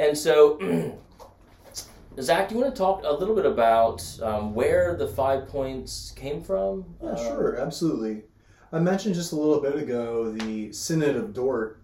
And 0.00 0.16
so 0.16 0.58
Zach, 2.20 2.48
do 2.48 2.54
you 2.54 2.60
want 2.62 2.74
to 2.74 2.78
talk 2.78 3.02
a 3.04 3.12
little 3.12 3.34
bit 3.34 3.44
about 3.44 4.02
um, 4.22 4.54
where 4.54 4.96
the 4.96 5.06
five 5.06 5.46
points 5.46 6.12
came 6.16 6.42
from? 6.42 6.86
Yeah, 7.02 7.16
sure, 7.16 7.56
absolutely. 7.60 8.22
I 8.72 8.78
mentioned 8.78 9.14
just 9.14 9.32
a 9.32 9.36
little 9.36 9.60
bit 9.60 9.76
ago 9.76 10.32
the 10.32 10.72
Synod 10.72 11.16
of 11.16 11.34
Dort, 11.34 11.82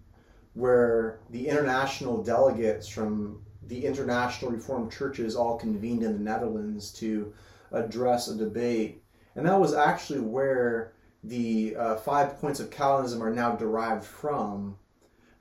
where 0.55 1.19
the 1.29 1.47
international 1.47 2.23
delegates 2.23 2.87
from 2.87 3.43
the 3.67 3.85
international 3.85 4.51
Reformed 4.51 4.91
churches 4.91 5.35
all 5.35 5.55
convened 5.55 6.01
in 6.01 6.13
the 6.13 6.19
Netherlands 6.19 6.91
to 6.93 7.31
address 7.71 8.29
a 8.29 8.35
debate. 8.35 9.03
And 9.35 9.45
that 9.45 9.59
was 9.59 9.75
actually 9.75 10.21
where 10.21 10.93
the 11.23 11.75
uh, 11.75 11.95
five 11.97 12.39
points 12.41 12.59
of 12.59 12.71
Calvinism 12.71 13.21
are 13.21 13.33
now 13.33 13.51
derived 13.55 14.05
from. 14.05 14.77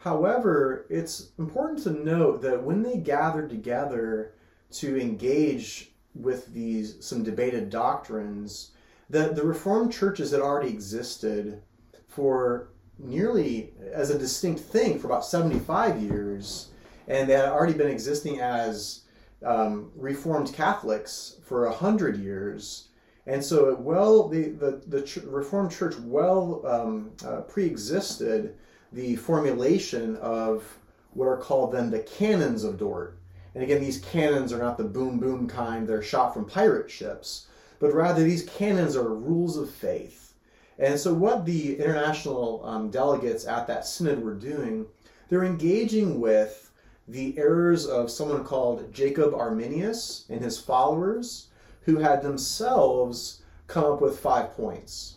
However, 0.06 0.86
it's 0.88 1.32
important 1.36 1.82
to 1.82 1.90
note 1.90 2.40
that 2.42 2.62
when 2.62 2.80
they 2.80 2.96
gathered 2.96 3.50
together, 3.50 4.34
to 4.70 5.00
engage 5.00 5.90
with 6.14 6.54
these 6.54 6.96
some 7.00 7.24
debated 7.24 7.70
doctrines 7.70 8.70
that 9.10 9.34
the 9.34 9.42
reformed 9.42 9.92
churches 9.92 10.30
had 10.30 10.40
already 10.40 10.68
existed 10.70 11.60
for 12.06 12.68
nearly 13.00 13.72
as 13.92 14.10
a 14.10 14.18
distinct 14.18 14.60
thing 14.60 14.96
for 15.00 15.08
about 15.08 15.24
75 15.24 16.00
years 16.00 16.68
and 17.08 17.28
they 17.28 17.34
had 17.34 17.48
already 17.48 17.74
been 17.74 17.90
existing 17.90 18.40
as 18.40 19.02
um, 19.44 19.90
reformed 19.96 20.52
catholics 20.52 21.36
for 21.44 21.68
100 21.68 22.16
years. 22.16 22.88
And 23.26 23.44
so 23.44 23.74
well 23.74 24.28
the, 24.28 24.50
the, 24.50 24.82
the 24.86 25.22
reformed 25.26 25.72
church 25.72 25.96
well 25.98 26.64
um, 26.64 27.10
uh, 27.24 27.40
pre-existed 27.42 28.56
the 28.96 29.14
formulation 29.14 30.16
of 30.16 30.78
what 31.14 31.26
are 31.26 31.36
called 31.38 31.72
then 31.72 31.90
the 31.90 32.00
canons 32.00 32.64
of 32.64 32.78
dort 32.78 33.16
and 33.56 33.64
again, 33.64 33.80
these 33.80 34.00
cannons 34.00 34.52
are 34.52 34.58
not 34.58 34.76
the 34.76 34.84
boom 34.84 35.18
boom 35.18 35.48
kind, 35.48 35.88
they're 35.88 36.02
shot 36.02 36.34
from 36.34 36.44
pirate 36.44 36.90
ships, 36.90 37.46
but 37.78 37.94
rather 37.94 38.22
these 38.22 38.44
cannons 38.44 38.94
are 38.94 39.08
rules 39.08 39.56
of 39.56 39.70
faith. 39.70 40.34
And 40.78 41.00
so, 41.00 41.14
what 41.14 41.46
the 41.46 41.78
international 41.78 42.60
um, 42.66 42.90
delegates 42.90 43.46
at 43.46 43.66
that 43.66 43.86
synod 43.86 44.22
were 44.22 44.34
doing, 44.34 44.84
they're 45.30 45.42
engaging 45.42 46.20
with 46.20 46.70
the 47.08 47.38
errors 47.38 47.86
of 47.86 48.10
someone 48.10 48.44
called 48.44 48.92
Jacob 48.92 49.32
Arminius 49.32 50.26
and 50.28 50.42
his 50.42 50.58
followers, 50.58 51.46
who 51.80 51.96
had 51.96 52.20
themselves 52.20 53.40
come 53.68 53.84
up 53.84 54.02
with 54.02 54.18
five 54.18 54.52
points. 54.52 55.16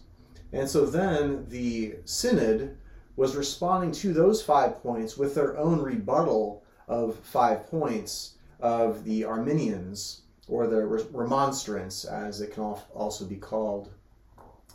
And 0.53 0.69
so 0.69 0.85
then 0.85 1.45
the 1.49 1.95
synod 2.05 2.77
was 3.19 3.35
responding 3.35 3.91
to 3.91 4.13
those 4.13 4.41
five 4.41 4.81
points 4.81 5.17
with 5.17 5.35
their 5.35 5.57
own 5.57 5.81
rebuttal 5.81 6.63
of 6.87 7.17
five 7.17 7.67
points 7.69 8.35
of 8.61 9.03
the 9.03 9.25
Arminians, 9.25 10.21
or 10.47 10.67
the 10.67 10.85
Remonstrants, 11.11 12.05
as 12.05 12.39
it 12.39 12.53
can 12.53 12.63
also 12.95 13.25
be 13.25 13.35
called. 13.35 13.89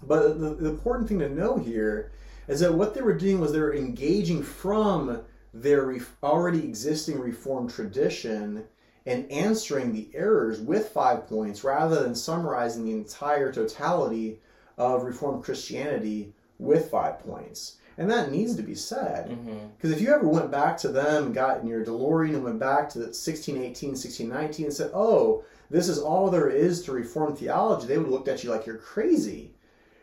But 0.03 0.39
the, 0.39 0.57
the 0.57 0.69
important 0.69 1.09
thing 1.09 1.21
to 1.21 1.29
know 1.31 1.57
here 1.57 2.13
is 2.47 2.61
that 2.61 2.75
what 2.75 2.93
they 2.93 3.01
were 3.01 3.17
doing 3.17 3.41
was 3.41 3.51
they 3.51 3.61
were 3.61 3.75
engaging 3.75 4.43
from 4.43 5.23
their 5.55 5.97
already 6.23 6.65
existing 6.65 7.21
Reformed 7.21 7.71
tradition 7.71 8.65
and 9.07 9.31
answering 9.33 9.95
the 9.95 10.11
errors 10.13 10.61
with 10.61 10.91
five 10.91 11.27
points 11.27 11.65
rather 11.65 12.03
than 12.03 12.15
summarizing 12.15 12.85
the 12.85 12.93
entire 12.93 13.51
totality 13.51 14.39
of 14.77 15.05
Reformed 15.05 15.43
Christianity 15.43 16.35
with 16.59 16.91
five 16.91 17.21
points 17.21 17.79
and 17.97 18.11
that 18.11 18.31
needs 18.31 18.57
to 18.57 18.63
be 18.63 18.75
said. 18.75 19.29
Because 19.29 19.91
mm-hmm. 19.91 19.93
if 19.93 20.01
you 20.01 20.13
ever 20.13 20.29
went 20.29 20.51
back 20.51 20.77
to 20.79 20.89
them 20.89 21.27
and 21.27 21.35
got 21.35 21.61
in 21.61 21.67
your 21.67 21.85
delorean 21.85 22.35
and 22.35 22.45
went 22.45 22.59
back 22.59 22.89
to 22.91 22.99
1618 22.99 23.91
1619 23.91 24.67
and 24.67 24.75
said 24.75 24.91
oh 24.95 25.45
this 25.71 25.89
is 25.89 25.99
all 25.99 26.31
there 26.31 26.51
is 26.51 26.83
to 26.83 26.93
reform 26.93 27.35
theology 27.35 27.87
they 27.87 27.97
would 27.97 28.07
have 28.07 28.13
looked 28.13 28.29
at 28.29 28.45
you 28.45 28.51
like 28.51 28.67
you're 28.67 28.77
crazy. 28.77 29.53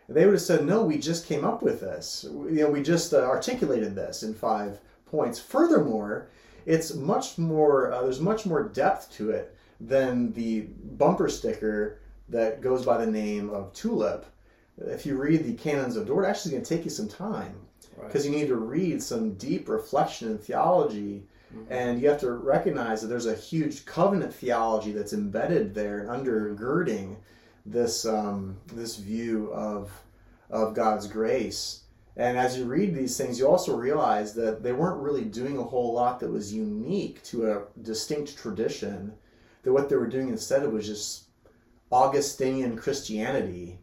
They 0.10 0.26
would 0.26 0.34
have 0.34 0.42
said 0.42 0.66
no 0.66 0.84
we 0.84 0.98
just 0.98 1.28
came 1.28 1.46
up 1.46 1.62
with 1.62 1.82
this. 1.82 2.26
You 2.30 2.62
know 2.62 2.70
we 2.70 2.82
just 2.82 3.14
uh, 3.14 3.22
articulated 3.22 3.96
this 3.96 4.24
in 4.24 4.34
five 4.34 4.80
points. 5.06 5.40
Furthermore 5.40 6.30
it's 6.66 6.94
much 6.94 7.38
more 7.38 7.92
uh, 7.92 8.02
there's 8.04 8.22
much 8.22 8.46
more 8.46 8.64
depth 8.64 9.12
to 9.14 9.32
it 9.32 9.56
than 9.80 10.32
the 10.34 10.62
bumper 10.98 11.28
sticker 11.28 12.00
that 12.30 12.62
goes 12.62 12.86
by 12.86 13.04
the 13.04 13.12
name 13.12 13.50
of 13.50 13.74
tulip. 13.74 14.26
If 14.78 15.06
you 15.06 15.18
read 15.18 15.44
the 15.44 15.54
canons 15.54 15.96
of 15.96 16.08
dort 16.08 16.26
actually 16.26 16.52
going 16.52 16.64
to 16.64 16.76
take 16.76 16.86
you 16.86 16.90
some 16.90 17.10
time 17.10 17.54
because 18.00 18.26
right. 18.26 18.34
you 18.34 18.40
need 18.40 18.48
to 18.48 18.56
read 18.56 19.02
some 19.02 19.34
deep 19.36 19.70
reflection 19.70 20.32
in 20.32 20.38
theology 20.38 21.24
mm-hmm. 21.54 21.72
and 21.72 22.02
you 22.02 22.10
have 22.10 22.20
to 22.20 22.32
recognize 22.32 23.02
that 23.02 23.08
there's 23.08 23.26
a 23.26 23.36
huge 23.36 23.86
covenant 23.86 24.34
theology 24.34 24.92
that's 24.92 25.14
embedded 25.14 25.74
there 25.74 26.08
undergirding 26.10 27.18
this 27.66 28.06
um, 28.06 28.58
this 28.74 28.98
view 28.98 29.52
of 29.54 29.92
of 30.50 30.74
God's 30.74 31.08
grace. 31.08 31.84
And 32.18 32.38
as 32.38 32.58
you 32.58 32.66
read 32.66 32.94
these 32.94 33.18
things, 33.18 33.40
you 33.40 33.48
also 33.48 33.76
realize 33.76 34.34
that 34.34 34.62
they 34.64 34.74
weren't 34.74 35.02
really 35.02 35.24
doing 35.24 35.58
a 35.58 35.64
whole 35.64 35.94
lot 35.94 36.20
that 36.20 36.30
was 36.30 36.54
unique 36.54 37.24
to 37.24 37.52
a 37.52 37.64
distinct 37.82 38.38
tradition. 38.38 39.14
That 39.64 39.72
what 39.72 39.90
they 39.90 39.96
were 39.96 40.08
doing 40.08 40.28
instead 40.28 40.70
was 40.70 40.86
just 40.86 41.26
Augustinian 41.92 42.78
Christianity, 42.78 43.80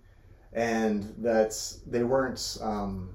and 0.52 1.14
that 1.18 1.54
they 1.86 2.04
weren't 2.04 2.58
um, 2.60 3.14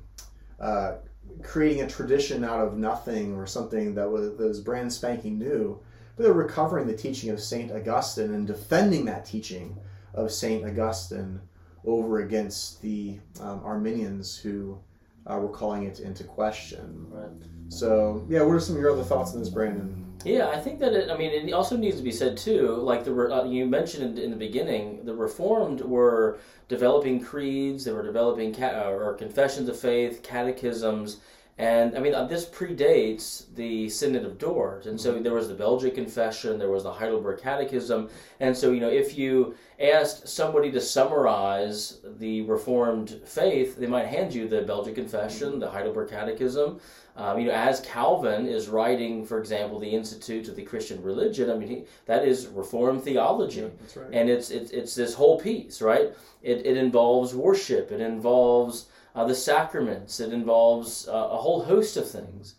uh, 0.64 0.98
creating 1.44 1.82
a 1.82 1.88
tradition 1.88 2.44
out 2.44 2.66
of 2.66 2.78
nothing 2.78 3.36
or 3.36 3.46
something 3.46 3.94
that 3.96 4.10
was, 4.10 4.38
that 4.38 4.48
was 4.48 4.62
brand 4.62 4.92
spanking 4.92 5.38
new, 5.38 5.80
but 6.16 6.24
they're 6.24 6.34
recovering 6.34 6.88
the 6.88 6.96
teaching 6.96 7.30
of 7.30 7.40
St. 7.42 7.72
Augustine 7.72 8.34
and 8.34 8.48
defending 8.48 9.06
that 9.06 9.26
teaching 9.26 9.78
of 10.14 10.32
St. 10.32 10.66
Augustine 10.66 11.42
over 11.86 12.20
against 12.20 12.82
the 12.82 13.20
um, 13.42 13.62
Arminians 13.64 14.38
who 14.38 14.80
uh, 15.28 15.38
were 15.38 15.50
calling 15.50 15.84
it 15.84 16.00
into 16.00 16.24
question. 16.24 17.08
Right. 17.10 17.30
So, 17.70 18.26
yeah, 18.30 18.44
what 18.44 18.54
are 18.54 18.60
some 18.60 18.76
of 18.76 18.82
your 18.82 18.92
other 18.92 19.04
thoughts 19.04 19.34
on 19.34 19.40
this, 19.40 19.50
Brandon? 19.50 20.13
Yeah, 20.24 20.48
I 20.50 20.60
think 20.60 20.80
that 20.80 20.94
it, 20.94 21.10
I 21.10 21.18
mean, 21.18 21.32
it 21.32 21.52
also 21.52 21.76
needs 21.76 21.98
to 21.98 22.04
be 22.04 22.12
said 22.12 22.38
too. 22.38 22.76
Like 22.76 23.04
the 23.04 23.14
uh, 23.14 23.44
you 23.44 23.66
mentioned 23.66 24.18
in, 24.18 24.32
the 24.32 24.38
beginning, 24.38 25.04
the 25.04 25.14
Reformed 25.14 25.82
were 25.82 26.40
developing 26.70 27.20
creeds, 27.22 27.84
they 27.84 27.92
were 27.92 28.04
developing 28.04 28.54
ca- 28.54 28.86
uh, 28.86 28.90
or 28.90 29.14
confessions 29.16 29.68
of 29.68 29.78
faith, 29.78 30.24
catechisms, 30.24 31.18
And 31.60 31.96
I 31.96 32.00
mean, 32.00 32.16
uh, 32.16 32.26
this 32.26 32.46
predates 32.46 33.46
the 33.54 33.88
Synod 33.88 34.26
of 34.26 34.40
Dort. 34.40 34.88
And 34.88 35.00
so 35.00 35.20
there 35.20 35.36
was 35.36 35.48
the 35.48 35.54
Belgic 35.54 35.94
Confession, 35.94 36.58
there 36.58 36.72
was 36.72 36.84
the 36.84 36.92
Heidelberg 36.92 37.42
Catechism. 37.42 38.10
And 38.40 38.58
so, 38.58 38.72
you 38.72 38.80
know, 38.80 38.90
if 38.90 39.16
you 39.18 39.54
asked 39.80 40.28
somebody 40.28 40.72
to 40.72 40.82
summarize 40.82 42.00
the 42.18 42.42
Reformed 42.44 43.22
faith, 43.26 43.78
they 43.78 43.86
might 43.86 44.08
hand 44.08 44.34
you 44.34 44.48
the 44.48 44.64
Belgic 44.64 44.96
Confession, 44.96 45.60
the 45.60 45.70
Heidelberg 45.70 46.10
Catechism. 46.10 46.80
Um, 47.16 47.40
you 47.40 47.46
know, 47.46 47.54
as 47.54 47.82
Calvin 47.82 48.48
is 48.48 48.68
writing, 48.68 49.24
for 49.24 49.38
example, 49.40 49.80
the 49.80 49.90
Institutes 49.90 50.50
of 50.50 50.56
the 50.56 50.64
Christian 50.64 51.04
Religion, 51.04 51.52
I 51.52 51.54
mean, 51.56 51.70
he, 51.70 51.84
that 52.08 52.26
is 52.26 52.48
Reformed 52.48 53.04
theology. 53.04 53.62
Yeah, 53.62 53.68
that's 53.80 53.98
right. 53.98 54.10
And 54.12 54.28
it's, 54.28 54.50
it's, 54.50 54.72
it's 54.72 54.96
this 54.96 55.14
whole 55.14 55.40
piece, 55.40 55.84
right? 55.84 56.16
It, 56.42 56.66
it 56.66 56.78
involves 56.78 57.36
worship, 57.36 57.92
it 57.92 58.02
involves 58.02 58.88
uh, 59.16 59.26
the 59.26 59.36
sacraments, 59.36 60.20
it 60.20 60.34
involves 60.34 61.08
uh, 61.08 61.12
a 61.12 61.38
whole 61.38 61.64
host 61.64 61.98
of 61.98 62.10
things. 62.10 62.56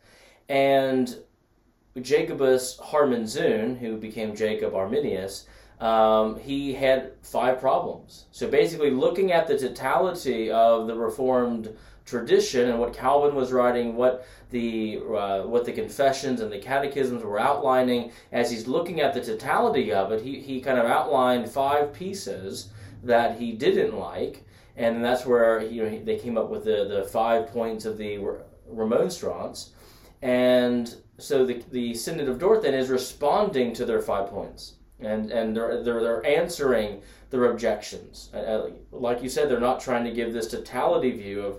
And 0.48 1.16
Jacobus 2.00 2.78
Harmenszoon, 2.78 3.78
who 3.78 3.96
became 3.96 4.34
Jacob 4.34 4.74
Arminius, 4.74 5.46
um, 5.80 6.38
he 6.38 6.72
had 6.72 7.12
five 7.22 7.60
problems. 7.60 8.26
So 8.30 8.48
basically, 8.48 8.90
looking 8.90 9.32
at 9.32 9.46
the 9.46 9.58
totality 9.58 10.50
of 10.50 10.86
the 10.86 10.94
Reformed 10.96 11.74
tradition 12.04 12.68
and 12.68 12.78
what 12.78 12.92
Calvin 12.92 13.34
was 13.34 13.52
writing, 13.52 13.96
what 13.96 14.26
the 14.50 14.98
uh, 14.98 15.42
what 15.42 15.64
the 15.64 15.72
confessions 15.72 16.40
and 16.40 16.52
the 16.52 16.58
catechisms 16.58 17.24
were 17.24 17.40
outlining, 17.40 18.12
as 18.32 18.50
he's 18.50 18.68
looking 18.68 19.00
at 19.00 19.14
the 19.14 19.20
totality 19.20 19.92
of 19.92 20.12
it, 20.12 20.22
he, 20.22 20.40
he 20.40 20.60
kind 20.60 20.78
of 20.78 20.84
outlined 20.84 21.50
five 21.50 21.92
pieces 21.92 22.68
that 23.02 23.38
he 23.38 23.52
didn't 23.52 23.96
like, 23.98 24.44
and 24.76 25.04
that's 25.04 25.24
where 25.24 25.62
you 25.62 25.84
know 25.84 26.04
they 26.04 26.18
came 26.18 26.36
up 26.36 26.50
with 26.50 26.64
the, 26.64 26.84
the 26.84 27.04
five 27.04 27.48
points 27.48 27.84
of 27.84 27.96
the 27.98 28.18
remonstrance, 28.66 29.72
and 30.22 30.96
so 31.18 31.44
the 31.44 31.62
the 31.70 31.94
Synod 31.94 32.28
of 32.28 32.38
Dort 32.38 32.62
then 32.62 32.74
is 32.74 32.88
responding 32.88 33.72
to 33.74 33.84
their 33.84 34.00
five 34.00 34.28
points, 34.28 34.74
and 35.00 35.30
and 35.30 35.56
they're 35.56 35.82
they're, 35.82 36.00
they're 36.00 36.26
answering 36.26 37.02
their 37.30 37.50
objections. 37.50 38.30
Uh, 38.32 38.70
like 38.90 39.22
you 39.22 39.28
said, 39.28 39.48
they're 39.48 39.60
not 39.60 39.80
trying 39.80 40.04
to 40.04 40.12
give 40.12 40.32
this 40.32 40.48
totality 40.48 41.10
view 41.10 41.42
of 41.42 41.58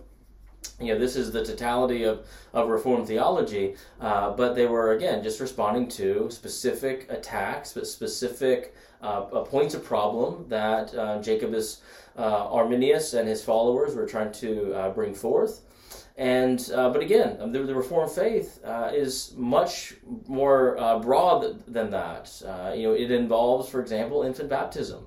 you 0.79 0.93
know, 0.93 0.99
this 0.99 1.15
is 1.15 1.31
the 1.31 1.43
totality 1.43 2.03
of, 2.03 2.25
of 2.53 2.69
Reformed 2.69 3.07
theology, 3.07 3.75
uh, 4.01 4.31
but 4.31 4.55
they 4.55 4.65
were, 4.65 4.93
again, 4.93 5.23
just 5.23 5.39
responding 5.39 5.87
to 5.89 6.29
specific 6.31 7.07
attacks, 7.09 7.73
but 7.73 7.87
specific 7.87 8.75
uh, 9.01 9.21
points 9.41 9.75
of 9.75 9.83
problem 9.83 10.45
that 10.49 10.93
uh, 10.95 11.21
Jacobus 11.21 11.81
uh, 12.17 12.47
Arminius 12.49 13.13
and 13.13 13.27
his 13.27 13.43
followers 13.43 13.95
were 13.95 14.05
trying 14.05 14.31
to 14.31 14.73
uh, 14.73 14.89
bring 14.91 15.13
forth. 15.13 15.61
And 16.17 16.71
uh, 16.73 16.89
but 16.91 17.01
again, 17.01 17.51
the, 17.51 17.59
the 17.63 17.75
Reformed 17.75 18.11
faith 18.11 18.61
is 18.93 19.33
much 19.35 19.95
more 20.27 20.75
broad 21.03 21.65
than 21.67 21.89
that. 21.91 22.31
you 22.75 22.83
know, 22.83 22.93
it 22.93 23.11
involves, 23.11 23.69
for 23.69 23.81
example, 23.81 24.23
infant 24.23 24.49
baptism. 24.49 25.05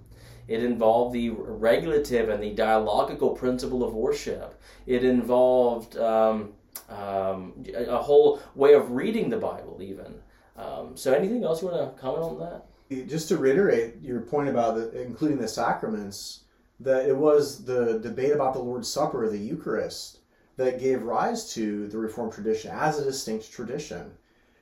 It 0.49 0.65
involved 0.65 1.15
the 1.15 1.31
regulative 1.31 2.31
and 2.31 2.43
the 2.43 2.53
dialogical 2.53 3.31
principle 3.31 3.85
of 3.85 3.95
worship. 3.95 4.59
It 4.87 5.05
involved 5.05 5.97
um, 5.99 6.55
um, 6.89 7.65
a 7.77 7.99
whole 7.99 8.41
way 8.55 8.73
of 8.73 8.93
reading 8.93 9.29
the 9.29 9.37
Bible, 9.37 9.79
even. 9.83 10.15
Um, 10.57 10.97
so, 10.97 11.13
anything 11.13 11.45
else 11.45 11.63
you 11.63 11.69
want 11.69 11.95
to 11.95 12.01
comment 12.01 12.23
on 12.23 12.39
that? 12.41 13.09
Just 13.09 13.29
to 13.29 13.37
reiterate 13.37 13.97
your 14.01 14.23
point 14.23 14.49
about 14.49 14.75
the, 14.77 15.03
including 15.03 15.39
the 15.39 15.47
sacraments, 15.47 16.45
that 16.81 17.07
it 17.07 17.17
was 17.17 17.65
the 17.65 17.99
debate 17.99 18.33
about 18.33 18.55
the 18.55 18.61
Lord's 18.61 18.89
Supper, 18.89 19.29
the 19.29 19.39
Eucharist, 19.39 20.21
that 20.57 20.81
gave 20.81 21.03
rise 21.03 21.53
to 21.53 21.87
the 21.89 21.99
Reformed 21.99 22.33
tradition 22.33 22.71
as 22.73 22.99
a 22.99 23.05
distinct 23.05 23.53
tradition. 23.53 24.13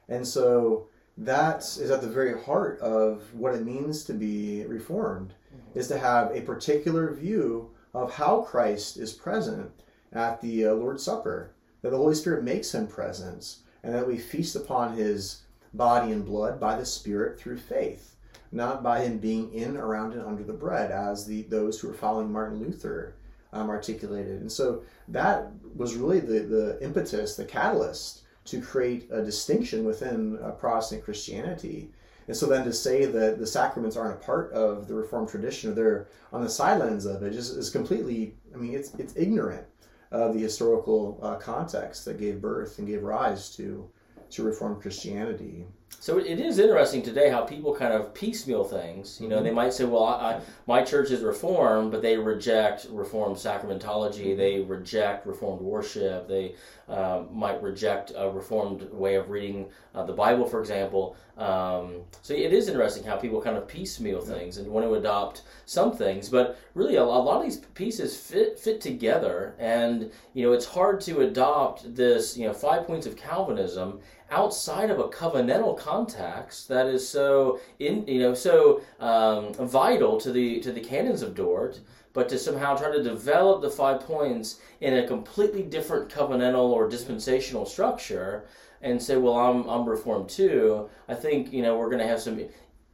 And 0.09 0.26
so 0.26 0.88
that 1.19 1.61
is 1.61 1.90
at 1.90 2.00
the 2.00 2.09
very 2.09 2.40
heart 2.43 2.78
of 2.81 3.23
what 3.33 3.55
it 3.55 3.64
means 3.64 4.05
to 4.05 4.12
be 4.12 4.64
Reformed 4.66 5.35
is 5.75 5.89
to 5.89 5.99
have 5.99 6.31
a 6.35 6.41
particular 6.41 7.13
view 7.13 7.71
of 7.95 8.14
how 8.14 8.42
Christ 8.42 8.97
is 8.97 9.12
present 9.12 9.71
at 10.12 10.40
the 10.40 10.66
uh, 10.66 10.75
Lord's 10.75 11.03
Supper, 11.03 11.53
that 11.83 11.90
the 11.90 11.97
Holy 11.97 12.14
Spirit 12.14 12.45
makes 12.45 12.75
him 12.75 12.87
present, 12.87 13.57
and 13.83 13.95
that 13.95 14.07
we 14.07 14.19
feast 14.19 14.57
upon 14.57 14.97
his 14.97 15.42
body 15.75 16.12
and 16.12 16.25
blood 16.25 16.59
by 16.59 16.77
the 16.77 16.85
Spirit 16.85 17.38
through 17.38 17.59
faith, 17.59 18.16
not 18.53 18.83
by 18.83 19.01
him 19.01 19.19
being 19.19 19.53
in, 19.53 19.77
around, 19.77 20.12
and 20.12 20.23
under 20.23 20.42
the 20.42 20.53
bread, 20.53 20.90
as 20.90 21.27
the 21.27 21.42
those 21.42 21.81
who 21.81 21.90
are 21.90 21.95
following 21.95 22.33
Martin 22.33 22.61
Luther 22.61 23.14
um, 23.53 23.71
articulated. 23.71 24.40
And 24.40 24.51
so 24.51 24.83
that 25.09 25.51
was 25.75 25.97
really 25.97 26.21
the, 26.21 26.40
the 26.40 26.79
impetus, 26.83 27.37
the 27.37 27.45
catalyst 27.45 28.23
to 28.47 28.61
create 28.61 29.09
a 29.11 29.23
distinction 29.23 29.85
within 29.85 30.38
uh, 30.42 30.53
Protestant 30.53 31.05
Christianity 31.05 31.90
and 32.29 32.37
so 32.37 32.47
then 32.47 32.65
to 32.65 32.73
say 32.73 33.05
that 33.07 33.39
the 33.39 33.47
sacraments 33.47 33.97
aren't 33.97 34.21
a 34.21 34.25
part 34.25 34.53
of 34.53 34.89
the 34.89 34.95
Reformed 34.95 35.29
tradition 35.29 35.71
or 35.71 35.75
they're 35.75 36.09
on 36.33 36.43
the 36.43 36.51
sidelines 36.51 37.07
of 37.07 37.23
it 37.23 37.35
is, 37.35 37.51
is 37.51 37.71
completely, 37.71 38.35
I 38.55 38.57
mean, 38.57 38.75
it's, 38.75 38.95
it's 38.95 39.17
ignorant 39.17 39.67
of 40.11 40.35
the 40.35 40.41
historical 40.41 41.19
uh, 41.23 41.37
context 41.37 42.05
that 42.05 42.19
gave 42.19 42.41
birth 42.41 42.79
and 42.79 42.87
gave 42.87 43.03
rise 43.03 43.55
to, 43.57 43.89
to 44.31 44.43
Reformed 44.43 44.83
Christianity. 44.83 45.67
So 45.90 46.18
it 46.18 46.38
is 46.38 46.61
interesting 46.61 47.03
today 47.03 47.31
how 47.31 47.42
people 47.42 47.75
kind 47.75 47.92
of 47.92 48.14
piecemeal 48.14 48.62
things. 48.62 49.20
You 49.20 49.29
know, 49.29 49.37
mm-hmm. 49.37 49.44
they 49.44 49.51
might 49.51 49.72
say, 49.72 49.85
"Well, 49.85 50.05
I, 50.05 50.35
I, 50.35 50.40
my 50.66 50.83
church 50.83 51.11
is 51.11 51.22
Reformed," 51.22 51.90
but 51.90 52.01
they 52.01 52.16
reject 52.16 52.87
Reformed 52.90 53.37
sacramentology. 53.37 54.27
Mm-hmm. 54.27 54.38
They 54.38 54.61
reject 54.61 55.27
Reformed 55.27 55.62
worship. 55.62 56.29
They 56.29 56.55
uh, 56.88 57.25
might 57.33 57.61
reject 57.62 58.12
a 58.14 58.31
Reformed 58.31 58.88
way 58.92 59.16
of 59.16 59.31
reading 59.31 59.66
uh, 59.96 60.05
the 60.05 60.12
Bible, 60.12 60.46
for 60.46 60.61
example. 60.61 61.16
Um, 61.37 62.03
so 62.22 62.33
it 62.33 62.53
is 62.53 62.68
interesting 62.68 63.05
how 63.05 63.16
people 63.16 63.42
kind 63.42 63.57
of 63.57 63.68
piecemeal 63.68 64.20
things 64.20 64.57
and 64.57 64.68
want 64.68 64.87
to 64.87 64.94
adopt 64.94 65.42
some 65.66 65.94
things, 65.94 66.29
but 66.29 66.59
really 66.75 66.96
a, 66.96 67.03
a, 67.03 67.05
lot 67.05 67.37
of 67.37 67.42
these 67.42 67.59
pieces 67.75 68.16
fit 68.16 68.59
fit 68.59 68.81
together. 68.81 69.55
And 69.59 70.11
you 70.35 70.46
know, 70.46 70.53
it's 70.53 70.66
hard 70.66 71.01
to 71.03 71.20
adopt 71.20 71.94
this 71.94 72.37
you 72.37 72.46
know 72.46 72.55
five 72.55 72.87
points 72.87 73.07
of 73.07 73.16
Calvinism 73.16 74.01
outside 74.31 74.91
of 74.91 74.99
a 74.99 75.05
covenantal 75.05 75.79
context 75.79 76.69
that 76.69 76.87
is 76.87 77.09
so 77.09 77.61
in 77.79 78.07
you 78.07 78.19
know 78.19 78.35
so 78.35 78.81
um, 79.01 79.53
vital 79.55 80.19
to 80.21 80.33
the 80.33 80.61
to 80.61 80.73
the 80.73 80.81
canons 80.81 81.23
of 81.23 81.35
Dort 81.35 81.81
but 82.17 82.31
to 82.31 82.39
somehow 82.39 82.75
try 82.75 82.91
to 82.91 83.03
develop 83.03 83.61
the 83.61 83.69
five 83.69 84.01
points 84.01 84.59
in 84.81 84.97
a 84.97 85.07
completely 85.07 85.62
different 85.62 86.09
covenantal 86.09 86.71
or 86.71 86.89
dispensational 86.89 87.67
structure 87.67 88.47
and 88.81 89.03
say, 89.03 89.19
well, 89.19 89.37
I'm, 89.37 89.69
I'm 89.69 89.87
reformed 89.87 90.31
too, 90.31 90.89
I 91.09 91.15
think, 91.15 91.53
you 91.53 91.62
know, 91.62 91.77
we're 91.77 91.91
going 91.91 92.01
to 92.01 92.09
have 92.09 92.21
some 92.21 92.41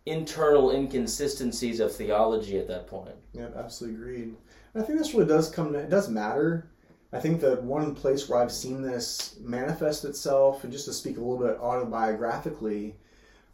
internal 0.06 0.72
inconsistencies 0.72 1.78
of 1.78 1.94
theology 1.94 2.58
at 2.58 2.66
that 2.66 2.88
point. 2.88 3.14
Yeah, 3.32 3.46
absolutely 3.56 4.00
agreed. 4.00 4.34
I 4.74 4.82
think 4.82 4.98
this 4.98 5.14
really 5.14 5.28
does 5.28 5.50
come, 5.50 5.72
it 5.76 5.88
does 5.88 6.08
matter. 6.08 6.66
I 7.12 7.20
think 7.20 7.40
that 7.42 7.62
one 7.62 7.94
place 7.94 8.28
where 8.28 8.40
I've 8.40 8.52
seen 8.52 8.80
this 8.80 9.36
manifest 9.40 10.04
itself, 10.04 10.64
and 10.64 10.72
just 10.72 10.86
to 10.86 10.92
speak 10.92 11.18
a 11.18 11.20
little 11.20 11.46
bit 11.46 11.60
autobiographically, 11.60 12.94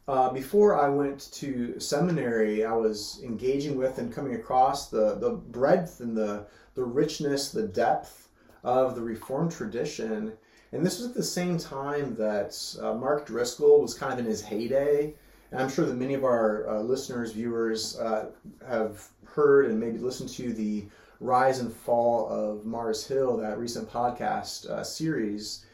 uh, 0.07 0.31
before 0.31 0.81
I 0.81 0.89
went 0.89 1.31
to 1.33 1.79
seminary, 1.79 2.65
I 2.65 2.73
was 2.73 3.21
engaging 3.23 3.77
with 3.77 3.99
and 3.99 4.15
coming 4.15 4.37
across 4.37 4.89
the, 4.89 5.17
the 5.17 5.31
breadth 5.31 6.01
and 6.01 6.17
the, 6.17 6.47
the 6.75 6.85
richness, 6.85 7.51
the 7.51 7.67
depth 7.67 8.29
of 8.65 8.95
the 8.95 9.03
Reformed 9.03 9.53
tradition. 9.53 10.33
And 10.73 10.87
this 10.87 10.99
was 10.99 11.09
at 11.09 11.15
the 11.15 11.23
same 11.23 11.59
time 11.59 12.15
that 12.15 12.57
uh, 12.81 12.95
Mark 12.95 13.27
Driscoll 13.27 13.83
was 13.83 13.93
kind 13.93 14.13
of 14.13 14.19
in 14.21 14.25
his 14.25 14.41
heyday. 14.41 15.15
And 15.51 15.61
I'm 15.61 15.69
sure 15.69 15.85
that 15.85 15.97
many 15.97 16.15
of 16.15 16.25
our 16.25 16.69
uh, 16.69 16.81
listeners, 16.81 17.33
viewers, 17.33 17.99
uh, 17.99 18.31
have 18.67 19.09
heard 19.25 19.67
and 19.67 19.81
maybe 19.81 19.99
listened 19.99 20.29
to 20.31 20.53
the 20.53 20.87
Rise 21.21 21.59
and 21.59 21.73
Fall 21.73 22.29
of 22.29 22.65
Mars 22.65 23.07
Hill, 23.07 23.37
that 23.39 23.59
recent 23.59 23.91
podcast 23.91 24.69
uh, 24.69 24.85
series. 24.85 25.65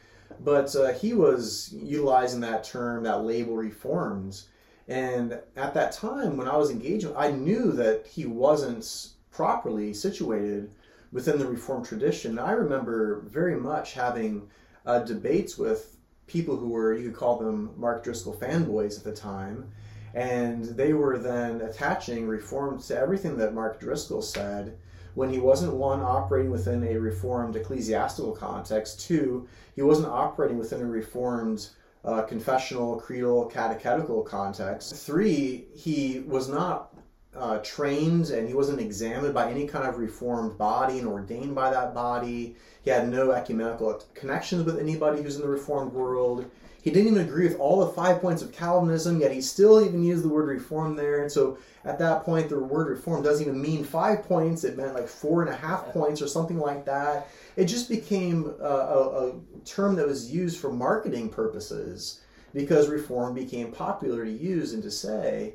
But 0.40 0.74
uh, 0.74 0.92
he 0.92 1.12
was 1.12 1.72
utilizing 1.72 2.40
that 2.40 2.64
term, 2.64 3.04
that 3.04 3.24
label 3.24 3.56
reformed. 3.56 4.40
And 4.88 5.38
at 5.56 5.74
that 5.74 5.92
time, 5.92 6.36
when 6.36 6.48
I 6.48 6.56
was 6.56 6.70
engaging, 6.70 7.14
I 7.16 7.30
knew 7.30 7.72
that 7.72 8.06
he 8.06 8.26
wasn't 8.26 9.10
properly 9.30 9.94
situated 9.94 10.70
within 11.12 11.38
the 11.38 11.46
Reformed 11.46 11.86
tradition. 11.86 12.38
I 12.38 12.52
remember 12.52 13.20
very 13.20 13.56
much 13.56 13.94
having 13.94 14.48
uh, 14.84 15.00
debates 15.00 15.56
with 15.56 15.96
people 16.26 16.56
who 16.56 16.68
were, 16.68 16.94
you 16.94 17.10
could 17.10 17.18
call 17.18 17.38
them 17.38 17.72
Mark 17.76 18.02
Driscoll 18.02 18.34
fanboys 18.34 18.98
at 18.98 19.04
the 19.04 19.12
time. 19.12 19.70
And 20.14 20.64
they 20.64 20.92
were 20.92 21.18
then 21.18 21.60
attaching 21.60 22.26
Reformed 22.26 22.80
to 22.82 22.98
everything 22.98 23.36
that 23.38 23.54
Mark 23.54 23.80
Driscoll 23.80 24.22
said 24.22 24.76
when 25.14 25.30
he 25.30 25.38
wasn't 25.38 25.72
one 25.72 26.00
operating 26.00 26.50
within 26.50 26.82
a 26.84 26.98
reformed 26.98 27.56
ecclesiastical 27.56 28.32
context 28.32 29.00
two 29.00 29.46
he 29.74 29.82
wasn't 29.82 30.06
operating 30.06 30.58
within 30.58 30.80
a 30.80 30.86
reformed 30.86 31.68
uh, 32.04 32.22
confessional 32.22 32.96
creedal 32.96 33.46
catechetical 33.46 34.22
context 34.22 34.94
three 34.94 35.66
he 35.74 36.22
was 36.26 36.48
not 36.48 36.94
uh, 37.36 37.58
trained 37.58 38.30
and 38.30 38.46
he 38.46 38.54
wasn't 38.54 38.80
examined 38.80 39.34
by 39.34 39.50
any 39.50 39.66
kind 39.66 39.86
of 39.86 39.98
reformed 39.98 40.56
body 40.56 40.98
and 40.98 41.08
ordained 41.08 41.54
by 41.54 41.70
that 41.70 41.94
body. 41.94 42.56
He 42.82 42.90
had 42.90 43.08
no 43.08 43.32
ecumenical 43.32 44.02
connections 44.14 44.64
with 44.64 44.78
anybody 44.78 45.22
who's 45.22 45.36
in 45.36 45.42
the 45.42 45.48
reformed 45.48 45.92
world. 45.92 46.48
He 46.84 46.90
didn't 46.90 47.12
even 47.12 47.26
agree 47.26 47.48
with 47.48 47.58
all 47.58 47.80
the 47.80 47.92
five 47.92 48.20
points 48.20 48.42
of 48.42 48.52
Calvinism, 48.52 49.18
yet 49.18 49.32
he 49.32 49.40
still 49.40 49.82
even 49.82 50.04
used 50.04 50.22
the 50.22 50.28
word 50.28 50.48
reform 50.48 50.96
there. 50.96 51.22
And 51.22 51.32
so 51.32 51.56
at 51.82 51.98
that 51.98 52.24
point, 52.24 52.50
the 52.50 52.60
word 52.60 52.88
reform 52.88 53.22
doesn't 53.22 53.46
even 53.46 53.58
mean 53.58 53.82
five 53.82 54.24
points, 54.24 54.64
it 54.64 54.76
meant 54.76 54.92
like 54.92 55.08
four 55.08 55.40
and 55.40 55.50
a 55.50 55.56
half 55.56 55.86
points 55.86 56.20
or 56.20 56.28
something 56.28 56.58
like 56.58 56.84
that. 56.84 57.28
It 57.56 57.64
just 57.64 57.88
became 57.88 58.52
a, 58.60 58.64
a, 58.64 59.28
a 59.28 59.32
term 59.64 59.96
that 59.96 60.06
was 60.06 60.30
used 60.30 60.60
for 60.60 60.70
marketing 60.70 61.30
purposes 61.30 62.20
because 62.52 62.88
reform 62.88 63.34
became 63.34 63.72
popular 63.72 64.22
to 64.26 64.30
use 64.30 64.74
and 64.74 64.82
to 64.82 64.90
say. 64.90 65.54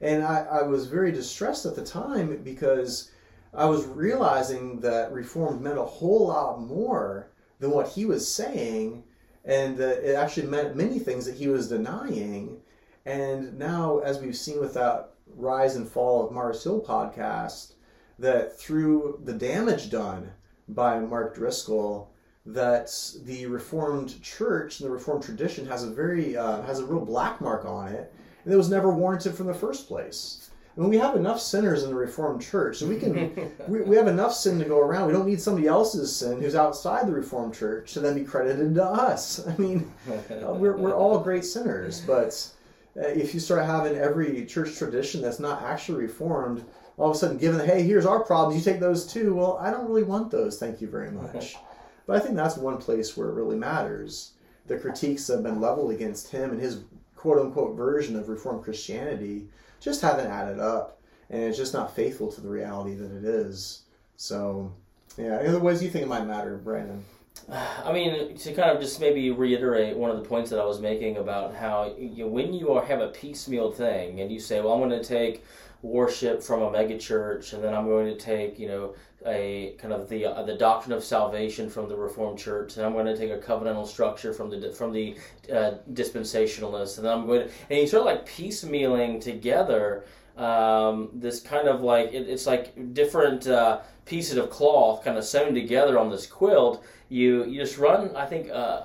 And 0.00 0.22
I, 0.22 0.46
I 0.50 0.62
was 0.62 0.86
very 0.86 1.12
distressed 1.12 1.66
at 1.66 1.76
the 1.76 1.84
time 1.84 2.42
because 2.42 3.10
I 3.52 3.66
was 3.66 3.84
realizing 3.84 4.80
that 4.80 5.12
reform 5.12 5.62
meant 5.62 5.76
a 5.76 5.84
whole 5.84 6.28
lot 6.28 6.58
more 6.58 7.28
than 7.58 7.70
what 7.70 7.88
he 7.88 8.06
was 8.06 8.26
saying 8.26 9.04
and 9.44 9.76
that 9.78 10.08
it 10.08 10.14
actually 10.14 10.46
meant 10.46 10.76
many 10.76 10.98
things 10.98 11.26
that 11.26 11.36
he 11.36 11.48
was 11.48 11.68
denying. 11.68 12.60
And 13.06 13.58
now, 13.58 13.98
as 14.00 14.20
we've 14.20 14.36
seen 14.36 14.60
with 14.60 14.74
that 14.74 15.10
rise 15.34 15.76
and 15.76 15.88
fall 15.88 16.24
of 16.24 16.32
Mars 16.32 16.62
Hill 16.62 16.80
podcast, 16.80 17.72
that 18.18 18.58
through 18.58 19.20
the 19.24 19.32
damage 19.32 19.90
done 19.90 20.30
by 20.68 21.00
Mark 21.00 21.34
Driscoll, 21.34 22.12
that 22.46 22.90
the 23.24 23.46
Reformed 23.46 24.22
Church 24.22 24.80
and 24.80 24.88
the 24.88 24.92
Reformed 24.92 25.22
tradition 25.22 25.66
has 25.66 25.84
a 25.84 25.90
very 25.90 26.36
uh, 26.36 26.62
has 26.62 26.80
a 26.80 26.86
real 26.86 27.04
black 27.04 27.40
mark 27.40 27.64
on 27.64 27.88
it, 27.88 28.12
and 28.44 28.52
it 28.52 28.56
was 28.56 28.70
never 28.70 28.90
warranted 28.90 29.34
from 29.34 29.46
the 29.46 29.54
first 29.54 29.88
place. 29.88 30.49
I 30.80 30.82
mean, 30.82 30.92
we 30.92 30.96
have 30.96 31.14
enough 31.14 31.40
sinners 31.40 31.82
in 31.82 31.90
the 31.90 31.94
Reformed 31.94 32.40
Church, 32.40 32.78
so 32.78 32.86
we 32.86 32.96
can 32.96 33.52
we, 33.68 33.82
we 33.82 33.96
have 33.96 34.08
enough 34.08 34.32
sin 34.32 34.58
to 34.60 34.64
go 34.64 34.80
around. 34.80 35.08
We 35.08 35.12
don't 35.12 35.26
need 35.26 35.40
somebody 35.40 35.66
else's 35.66 36.14
sin 36.16 36.40
who's 36.40 36.54
outside 36.54 37.06
the 37.06 37.12
Reformed 37.12 37.52
Church 37.52 37.92
to 37.92 38.00
then 38.00 38.14
be 38.14 38.24
credited 38.24 38.74
to 38.76 38.84
us. 38.84 39.46
I 39.46 39.54
mean, 39.58 39.92
uh, 40.08 40.54
we're 40.54 40.78
we're 40.78 40.96
all 40.96 41.18
great 41.18 41.44
sinners, 41.44 42.00
but 42.00 42.50
uh, 42.96 43.08
if 43.08 43.34
you 43.34 43.40
start 43.40 43.66
having 43.66 43.94
every 43.94 44.46
church 44.46 44.74
tradition 44.76 45.20
that's 45.20 45.38
not 45.38 45.62
actually 45.62 46.02
reformed, 46.02 46.64
all 46.96 47.10
of 47.10 47.16
a 47.16 47.18
sudden 47.18 47.36
given, 47.36 47.60
hey, 47.66 47.82
here's 47.82 48.06
our 48.06 48.24
problems, 48.24 48.56
you 48.56 48.72
take 48.72 48.80
those 48.80 49.06
too. 49.06 49.34
Well, 49.34 49.58
I 49.58 49.70
don't 49.70 49.86
really 49.86 50.02
want 50.02 50.30
those. 50.30 50.58
Thank 50.58 50.80
you 50.80 50.88
very 50.88 51.10
much. 51.10 51.56
But 52.06 52.16
I 52.16 52.24
think 52.24 52.34
that's 52.34 52.56
one 52.56 52.78
place 52.78 53.16
where 53.16 53.28
it 53.28 53.34
really 53.34 53.56
matters. 53.56 54.32
The 54.66 54.78
critiques 54.78 55.28
that 55.28 55.34
have 55.34 55.42
been 55.44 55.60
leveled 55.60 55.92
against 55.92 56.28
him 56.28 56.50
and 56.50 56.60
his 56.60 56.80
quote 57.20 57.38
unquote 57.38 57.76
version 57.76 58.16
of 58.16 58.30
Reformed 58.30 58.64
Christianity 58.64 59.46
just 59.78 60.00
haven't 60.00 60.26
added 60.26 60.58
up, 60.58 61.02
and 61.28 61.42
it's 61.42 61.58
just 61.58 61.74
not 61.74 61.94
faithful 61.94 62.32
to 62.32 62.40
the 62.40 62.48
reality 62.48 62.94
that 62.94 63.14
it 63.14 63.26
is. 63.26 63.82
So, 64.16 64.72
yeah. 65.18 65.38
Any 65.38 65.48
other 65.48 65.58
ways 65.58 65.82
you 65.82 65.90
think 65.90 66.04
it 66.04 66.08
might 66.08 66.26
matter, 66.26 66.56
Brandon? 66.56 67.04
I 67.52 67.92
mean, 67.92 68.38
to 68.38 68.54
kind 68.54 68.70
of 68.70 68.80
just 68.80 69.00
maybe 69.00 69.30
reiterate 69.30 69.98
one 69.98 70.10
of 70.10 70.16
the 70.16 70.26
points 70.26 70.48
that 70.48 70.58
I 70.58 70.64
was 70.64 70.80
making 70.80 71.18
about 71.18 71.54
how 71.54 71.94
you 71.98 72.26
when 72.26 72.54
you 72.54 72.72
are, 72.72 72.82
have 72.86 73.02
a 73.02 73.08
piecemeal 73.08 73.70
thing 73.70 74.20
and 74.20 74.32
you 74.32 74.40
say, 74.40 74.62
well, 74.62 74.72
I'm 74.72 74.78
going 74.78 74.98
to 74.98 75.06
take 75.06 75.44
worship 75.82 76.42
from 76.42 76.62
a 76.62 76.70
megachurch 76.70 77.52
and 77.52 77.64
then 77.64 77.74
I'm 77.74 77.86
going 77.86 78.06
to 78.06 78.16
take, 78.16 78.58
you 78.58 78.68
know, 78.68 78.94
a 79.26 79.74
kind 79.78 79.92
of 79.92 80.08
the 80.08 80.24
uh, 80.26 80.42
the 80.44 80.54
doctrine 80.54 80.92
of 80.92 81.04
salvation 81.04 81.68
from 81.68 81.88
the 81.88 81.96
Reformed 81.96 82.38
Church, 82.38 82.76
and 82.76 82.86
I'm 82.86 82.92
going 82.92 83.06
to 83.06 83.16
take 83.16 83.30
a 83.30 83.38
covenantal 83.38 83.86
structure 83.86 84.32
from 84.32 84.50
the 84.50 84.72
from 84.72 84.92
the 84.92 85.16
uh, 85.52 85.72
dispensationalists, 85.92 86.96
and 86.96 87.06
then 87.06 87.12
I'm 87.12 87.26
going 87.26 87.46
to 87.46 87.54
and 87.68 87.80
you 87.80 87.86
sort 87.86 88.00
of 88.00 88.06
like 88.06 88.26
piecemealing 88.26 89.20
together 89.20 90.04
um, 90.36 91.10
this 91.12 91.40
kind 91.40 91.68
of 91.68 91.82
like 91.82 92.12
it, 92.12 92.28
it's 92.28 92.46
like 92.46 92.94
different 92.94 93.46
uh, 93.46 93.80
pieces 94.06 94.38
of 94.38 94.48
cloth 94.48 95.04
kind 95.04 95.18
of 95.18 95.24
sewn 95.24 95.54
together 95.54 95.98
on 95.98 96.10
this 96.10 96.26
quilt. 96.26 96.82
You 97.08 97.44
you 97.44 97.60
just 97.60 97.76
run. 97.76 98.16
I 98.16 98.24
think 98.24 98.50
uh, 98.50 98.84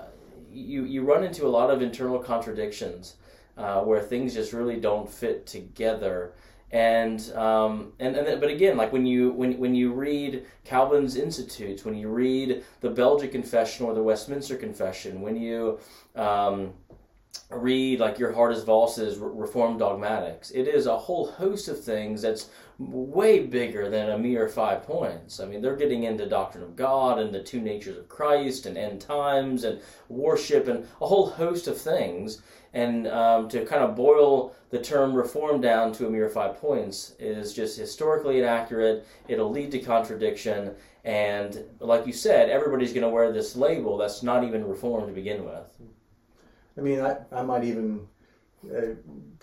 you 0.52 0.84
you 0.84 1.04
run 1.04 1.24
into 1.24 1.46
a 1.46 1.50
lot 1.50 1.70
of 1.70 1.82
internal 1.82 2.20
contradictions 2.20 3.16
uh, 3.58 3.82
where 3.82 4.02
things 4.02 4.34
just 4.34 4.52
really 4.52 4.82
don't 4.82 5.10
fit 5.10 5.48
together 5.48 6.34
and 6.72 7.32
um, 7.34 7.94
and 8.00 8.16
and 8.16 8.42
but 8.42 8.50
again, 8.50 8.76
like 8.78 8.92
when 8.92 9.06
you 9.06 9.32
when 9.32 9.58
when 9.58 9.76
you 9.76 9.94
read 9.94 10.46
Calvin's 10.64 11.16
Institutes, 11.16 11.86
when 11.86 11.96
you 11.96 12.10
read 12.10 12.64
the 12.82 12.90
Belgic 12.90 13.32
Confession 13.32 13.86
or 13.86 13.94
the 13.94 14.04
Westminster 14.04 14.56
Confession, 14.56 15.22
when 15.22 15.36
you 15.36 15.80
um, 16.16 16.74
read 17.50 18.00
like 18.00 18.18
Geerhardus 18.18 18.66
Vos's 18.66 19.18
Reformed 19.18 19.80
Dogmatics, 19.80 20.52
it 20.52 20.68
is 20.68 20.88
a 20.88 20.98
whole 20.98 21.28
host 21.32 21.68
of 21.68 21.84
things 21.84 22.22
that's 22.22 22.50
way 22.78 23.46
bigger 23.46 23.90
than 23.90 24.10
a 24.10 24.18
mere 24.18 24.50
five 24.50 24.84
points. 24.84 25.40
I 25.40 25.46
mean, 25.46 25.62
they're 25.62 25.76
getting 25.76 26.04
into 26.04 26.28
doctrine 26.28 26.64
of 26.64 26.76
God 26.76 27.20
and 27.20 27.34
the 27.34 27.42
two 27.44 27.62
natures 27.62 27.98
of 27.98 28.10
Christ 28.10 28.66
and 28.66 28.78
end 28.78 29.02
times 29.02 29.64
and 29.64 29.80
worship 30.10 30.68
and 30.68 30.86
a 31.02 31.08
whole 31.08 31.30
host 31.30 31.68
of 31.68 31.80
things. 31.80 32.42
And 32.74 33.08
um, 33.08 33.48
to 33.50 33.66
kind 33.66 33.84
of 33.84 33.96
boil 33.96 34.54
the 34.70 34.80
term 34.80 35.14
reform 35.14 35.62
down 35.62 35.94
to 35.94 36.08
a 36.08 36.10
mere 36.10 36.28
five 36.28 36.58
points 36.58 37.14
is 37.20 37.54
just 37.54 37.78
historically 37.78 38.40
inaccurate. 38.40 39.08
It'll 39.30 39.50
lead 39.50 39.72
to 39.72 39.80
contradiction. 39.80 40.76
And 41.06 41.64
like 41.80 42.06
you 42.06 42.12
said, 42.12 42.50
everybody's 42.50 42.92
going 42.92 43.04
to 43.04 43.10
wear 43.10 43.32
this 43.32 43.56
label 43.56 43.98
that's 43.98 44.24
not 44.24 44.44
even 44.44 44.68
reformed 44.68 45.08
to 45.08 45.14
begin 45.14 45.46
with. 45.46 45.64
I 46.78 46.82
mean, 46.82 47.00
I, 47.02 47.18
I 47.32 47.42
might 47.42 47.64
even 47.64 48.08
uh, 48.66 48.96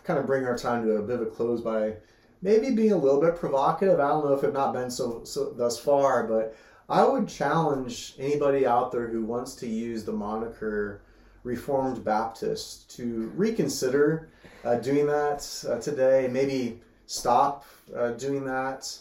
kind 0.05 0.18
of 0.18 0.27
bring 0.27 0.45
our 0.45 0.57
time 0.57 0.85
to 0.85 0.97
a 0.97 1.03
bit 1.03 1.21
of 1.21 1.23
a 1.23 1.31
close 1.31 1.61
by 1.61 1.95
maybe 2.42 2.71
being 2.71 2.92
a 2.92 2.97
little 2.97 3.21
bit 3.21 3.37
provocative. 3.37 4.01
I 4.01 4.09
don't 4.09 4.25
know 4.25 4.35
if 4.35 4.45
I've 4.45 4.53
not 4.53 4.73
been 4.73 4.90
so, 4.90 5.25
so 5.25 5.51
thus 5.51 5.79
far, 5.79 6.27
but 6.27 6.57
I 6.88 7.05
would 7.05 7.29
challenge 7.29 8.14
anybody 8.18 8.66
out 8.66 8.92
there 8.92 9.09
who 9.09 9.25
wants 9.25 9.55
to 9.57 9.66
use 9.66 10.05
the 10.05 10.12
moniker 10.12 11.03
Reformed 11.45 12.05
Baptist 12.05 12.95
to 12.97 13.33
reconsider 13.35 14.29
uh, 14.64 14.77
doing 14.77 15.07
that 15.07 15.64
uh, 15.68 15.79
today. 15.79 16.29
Maybe 16.31 16.81
stop 17.07 17.64
uh, 17.97 18.11
doing 18.11 18.45
that. 18.45 18.97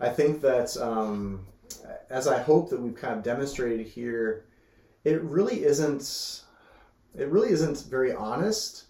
I 0.00 0.08
think 0.08 0.40
that, 0.40 0.76
um, 0.78 1.46
as 2.10 2.26
I 2.26 2.38
hope 2.38 2.70
that 2.70 2.80
we've 2.80 2.94
kind 2.94 3.14
of 3.14 3.22
demonstrated 3.22 3.86
here, 3.86 4.46
it 5.04 5.20
really 5.22 5.64
isn't. 5.64 6.42
It 7.16 7.28
really 7.28 7.50
isn't 7.50 7.84
very 7.90 8.12
honest. 8.12 8.84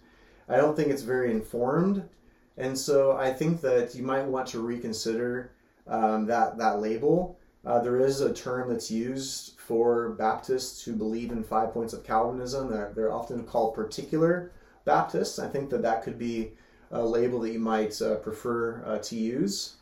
I 0.48 0.56
don't 0.56 0.76
think 0.76 0.88
it's 0.88 1.02
very 1.02 1.30
informed, 1.30 2.08
and 2.56 2.78
so 2.78 3.16
I 3.16 3.32
think 3.32 3.61
that 3.62 3.94
you 3.94 4.02
might 4.02 4.26
want 4.26 4.46
to 4.48 4.61
reconsider 4.61 5.52
um, 5.87 6.26
that 6.26 6.58
that 6.58 6.80
label. 6.80 7.38
Uh, 7.64 7.80
there 7.80 7.98
is 7.98 8.20
a 8.20 8.32
term 8.32 8.68
that's 8.68 8.90
used 8.90 9.58
for 9.58 10.11
Baptists 10.11 10.85
who 10.85 10.94
believe 10.94 11.30
in 11.30 11.44
five 11.44 11.72
points 11.72 11.92
of 11.92 12.02
Calvinism. 12.02 12.70
They're, 12.70 12.92
they're 12.94 13.12
often 13.12 13.44
called 13.44 13.74
particular 13.74 14.52
Baptists. 14.85 15.38
I 15.38 15.48
think 15.48 15.70
that 15.70 15.82
that 15.82 16.02
could 16.02 16.18
be 16.18 16.52
a 16.90 17.02
label 17.02 17.40
that 17.40 17.52
you 17.52 17.61
might 17.61 18.00
uh, 18.02 18.16
prefer 18.16 18.82
uh, 18.85 18.98
to 18.98 19.16
use. 19.16 19.76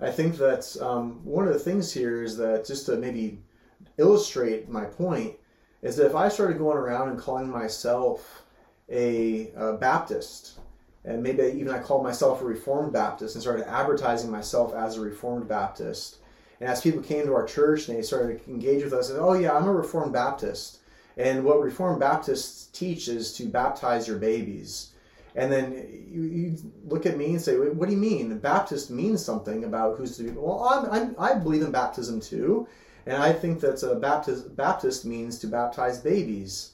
I 0.00 0.10
think 0.10 0.36
that 0.38 0.76
um, 0.80 1.24
one 1.24 1.46
of 1.46 1.52
the 1.52 1.60
things 1.60 1.92
here 1.92 2.22
is 2.22 2.36
that 2.38 2.66
just 2.66 2.86
to 2.86 2.96
maybe 2.96 3.38
illustrate 3.98 4.68
my 4.68 4.84
point 4.84 5.36
is 5.86 5.94
that 5.96 6.06
if 6.06 6.16
I 6.16 6.28
started 6.28 6.58
going 6.58 6.76
around 6.76 7.10
and 7.10 7.18
calling 7.18 7.48
myself 7.48 8.42
a, 8.90 9.52
a 9.56 9.74
Baptist, 9.74 10.58
and 11.04 11.22
maybe 11.22 11.44
even 11.44 11.70
I 11.70 11.78
called 11.78 12.02
myself 12.02 12.42
a 12.42 12.44
Reformed 12.44 12.92
Baptist 12.92 13.36
and 13.36 13.42
started 13.42 13.70
advertising 13.70 14.28
myself 14.28 14.74
as 14.74 14.96
a 14.96 15.00
Reformed 15.00 15.46
Baptist, 15.46 16.16
and 16.60 16.68
as 16.68 16.80
people 16.80 17.02
came 17.02 17.24
to 17.26 17.34
our 17.34 17.46
church 17.46 17.88
and 17.88 17.96
they 17.96 18.02
started 18.02 18.44
to 18.44 18.50
engage 18.50 18.82
with 18.82 18.92
us, 18.94 19.10
and, 19.10 19.20
oh 19.20 19.34
yeah, 19.34 19.52
I'm 19.52 19.68
a 19.68 19.72
Reformed 19.72 20.12
Baptist. 20.12 20.78
And 21.16 21.44
what 21.44 21.62
Reformed 21.62 22.00
Baptists 22.00 22.66
teach 22.76 23.06
is 23.06 23.32
to 23.34 23.46
baptize 23.46 24.08
your 24.08 24.18
babies. 24.18 24.90
And 25.36 25.52
then 25.52 26.04
you, 26.10 26.22
you 26.22 26.56
look 26.84 27.06
at 27.06 27.16
me 27.16 27.26
and 27.26 27.40
say, 27.40 27.56
what 27.56 27.88
do 27.88 27.94
you 27.94 28.00
mean? 28.00 28.36
Baptist 28.38 28.90
means 28.90 29.24
something 29.24 29.62
about 29.64 29.96
who's 29.96 30.16
to 30.16 30.24
be. 30.24 30.30
Well, 30.30 30.64
I'm, 30.64 30.90
I'm, 30.90 31.16
i 31.18 31.34
believe 31.34 31.62
in 31.62 31.70
baptism 31.70 32.20
too. 32.20 32.66
And 33.06 33.22
I 33.22 33.32
think 33.32 33.60
that 33.60 33.82
a 33.82 33.94
Baptist, 33.94 34.56
Baptist 34.56 35.04
means 35.04 35.38
to 35.38 35.46
baptize 35.46 36.00
babies. 36.00 36.72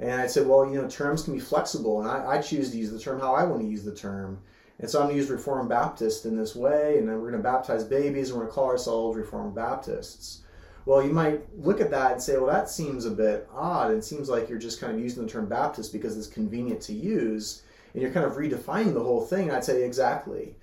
And 0.00 0.20
I 0.20 0.26
said, 0.26 0.46
well, 0.46 0.66
you 0.68 0.80
know, 0.80 0.88
terms 0.88 1.22
can 1.22 1.34
be 1.34 1.40
flexible, 1.40 2.00
and 2.00 2.10
I, 2.10 2.36
I 2.36 2.40
choose 2.40 2.70
to 2.70 2.76
use 2.76 2.90
the 2.90 2.98
term 2.98 3.20
how 3.20 3.34
I 3.34 3.44
want 3.44 3.62
to 3.62 3.68
use 3.68 3.84
the 3.84 3.94
term. 3.94 4.38
And 4.80 4.90
so 4.90 4.98
I'm 4.98 5.06
going 5.06 5.16
to 5.16 5.20
use 5.20 5.30
Reformed 5.30 5.68
Baptist 5.68 6.24
in 6.24 6.36
this 6.36 6.56
way, 6.56 6.98
and 6.98 7.08
then 7.08 7.16
we're 7.20 7.30
going 7.30 7.42
to 7.42 7.48
baptize 7.48 7.84
babies, 7.84 8.30
and 8.30 8.38
we're 8.38 8.46
going 8.46 8.52
to 8.52 8.54
call 8.54 8.70
ourselves 8.70 9.16
Reformed 9.16 9.54
Baptists. 9.54 10.40
Well, 10.86 11.02
you 11.02 11.12
might 11.12 11.42
look 11.56 11.80
at 11.80 11.90
that 11.92 12.12
and 12.12 12.22
say, 12.22 12.36
well, 12.36 12.46
that 12.46 12.68
seems 12.68 13.04
a 13.04 13.10
bit 13.10 13.48
odd. 13.54 13.92
It 13.92 14.04
seems 14.04 14.28
like 14.28 14.48
you're 14.48 14.58
just 14.58 14.80
kind 14.80 14.92
of 14.92 15.00
using 15.00 15.24
the 15.24 15.30
term 15.30 15.48
Baptist 15.48 15.92
because 15.92 16.18
it's 16.18 16.26
convenient 16.26 16.80
to 16.82 16.92
use, 16.92 17.62
and 17.92 18.02
you're 18.02 18.10
kind 18.10 18.26
of 18.26 18.32
redefining 18.32 18.94
the 18.94 19.02
whole 19.02 19.24
thing. 19.24 19.48
And 19.48 19.52
I'd 19.52 19.64
say, 19.64 19.84
exactly. 19.84 20.56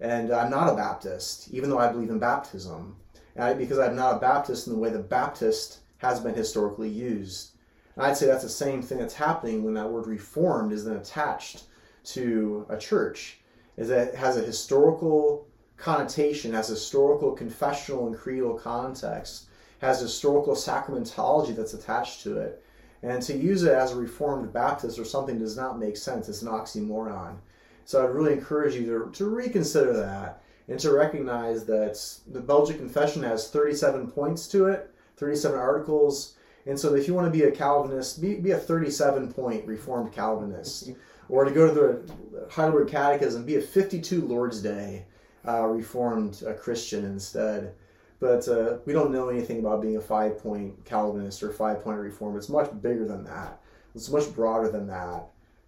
And 0.00 0.30
I'm 0.30 0.50
not 0.50 0.72
a 0.72 0.76
Baptist, 0.76 1.48
even 1.50 1.70
though 1.70 1.78
I 1.78 1.90
believe 1.90 2.10
in 2.10 2.18
baptism, 2.18 2.96
Because 3.36 3.78
I'm 3.78 3.96
not 3.96 4.16
a 4.16 4.20
Baptist 4.20 4.66
in 4.66 4.72
the 4.72 4.78
way 4.78 4.90
the 4.90 4.98
Baptist 4.98 5.80
has 5.98 6.20
been 6.20 6.34
historically 6.34 6.88
used. 6.88 7.50
And 7.94 8.04
I'd 8.04 8.16
say 8.16 8.26
that's 8.26 8.42
the 8.42 8.48
same 8.48 8.82
thing 8.82 8.98
that's 8.98 9.14
happening 9.14 9.62
when 9.62 9.74
that 9.74 9.90
word 9.90 10.06
reformed 10.06 10.72
is 10.72 10.84
then 10.84 10.96
attached 10.96 11.64
to 12.04 12.66
a 12.68 12.76
church 12.76 13.40
is 13.76 13.88
that 13.88 14.08
it 14.08 14.14
has 14.14 14.36
a 14.36 14.42
historical 14.42 15.46
connotation, 15.76 16.52
has 16.52 16.68
historical, 16.68 17.32
confessional, 17.32 18.06
and 18.06 18.16
creedal 18.16 18.54
context, 18.54 19.46
has 19.80 20.00
historical 20.00 20.54
sacramentology 20.54 21.54
that's 21.54 21.74
attached 21.74 22.22
to 22.22 22.38
it. 22.38 22.62
And 23.02 23.22
to 23.22 23.36
use 23.36 23.62
it 23.62 23.72
as 23.72 23.92
a 23.92 23.96
Reformed 23.96 24.52
Baptist 24.52 24.98
or 24.98 25.04
something 25.04 25.38
does 25.38 25.56
not 25.56 25.78
make 25.78 25.96
sense. 25.96 26.28
It's 26.28 26.42
an 26.42 26.48
oxymoron. 26.48 27.36
So 27.84 28.02
I'd 28.02 28.14
really 28.14 28.32
encourage 28.32 28.74
you 28.74 28.86
to, 28.86 29.10
to 29.12 29.26
reconsider 29.26 29.92
that 29.98 30.42
and 30.68 30.78
to 30.80 30.92
recognize 30.92 31.64
that 31.66 31.98
the 32.26 32.40
Belgic 32.40 32.78
Confession 32.78 33.22
has 33.22 33.50
37 33.50 34.10
points 34.10 34.48
to 34.48 34.66
it, 34.66 34.90
37 35.16 35.58
articles. 35.58 36.34
And 36.66 36.78
so 36.78 36.94
if 36.94 37.06
you 37.06 37.14
want 37.14 37.32
to 37.32 37.38
be 37.38 37.44
a 37.44 37.50
Calvinist, 37.50 38.20
be, 38.20 38.34
be 38.34 38.50
a 38.50 38.58
37 38.58 39.32
point 39.32 39.66
Reformed 39.66 40.12
Calvinist. 40.12 40.90
Or 41.28 41.44
to 41.44 41.50
go 41.50 41.66
to 41.66 41.74
the 41.74 42.48
Heidelberg 42.48 42.86
Catechism, 42.86 43.44
be 43.44 43.56
a 43.56 43.60
52 43.60 44.28
Lord's 44.28 44.62
Day 44.62 45.06
uh, 45.44 45.66
Reformed 45.66 46.40
uh, 46.46 46.52
Christian 46.52 47.04
instead. 47.04 47.74
But 48.20 48.46
uh, 48.48 48.78
we 48.86 48.92
don't 48.92 49.10
know 49.10 49.28
anything 49.28 49.58
about 49.58 49.82
being 49.82 49.96
a 49.96 50.00
five 50.00 50.38
point 50.38 50.84
Calvinist 50.84 51.42
or 51.42 51.52
five 51.52 51.82
point 51.82 51.98
Reform. 51.98 52.36
It's 52.36 52.48
much 52.48 52.70
bigger 52.80 53.04
than 53.04 53.24
that, 53.24 53.60
it's 53.94 54.08
much 54.08 54.32
broader 54.34 54.70
than 54.70 54.86
that. 54.86 55.26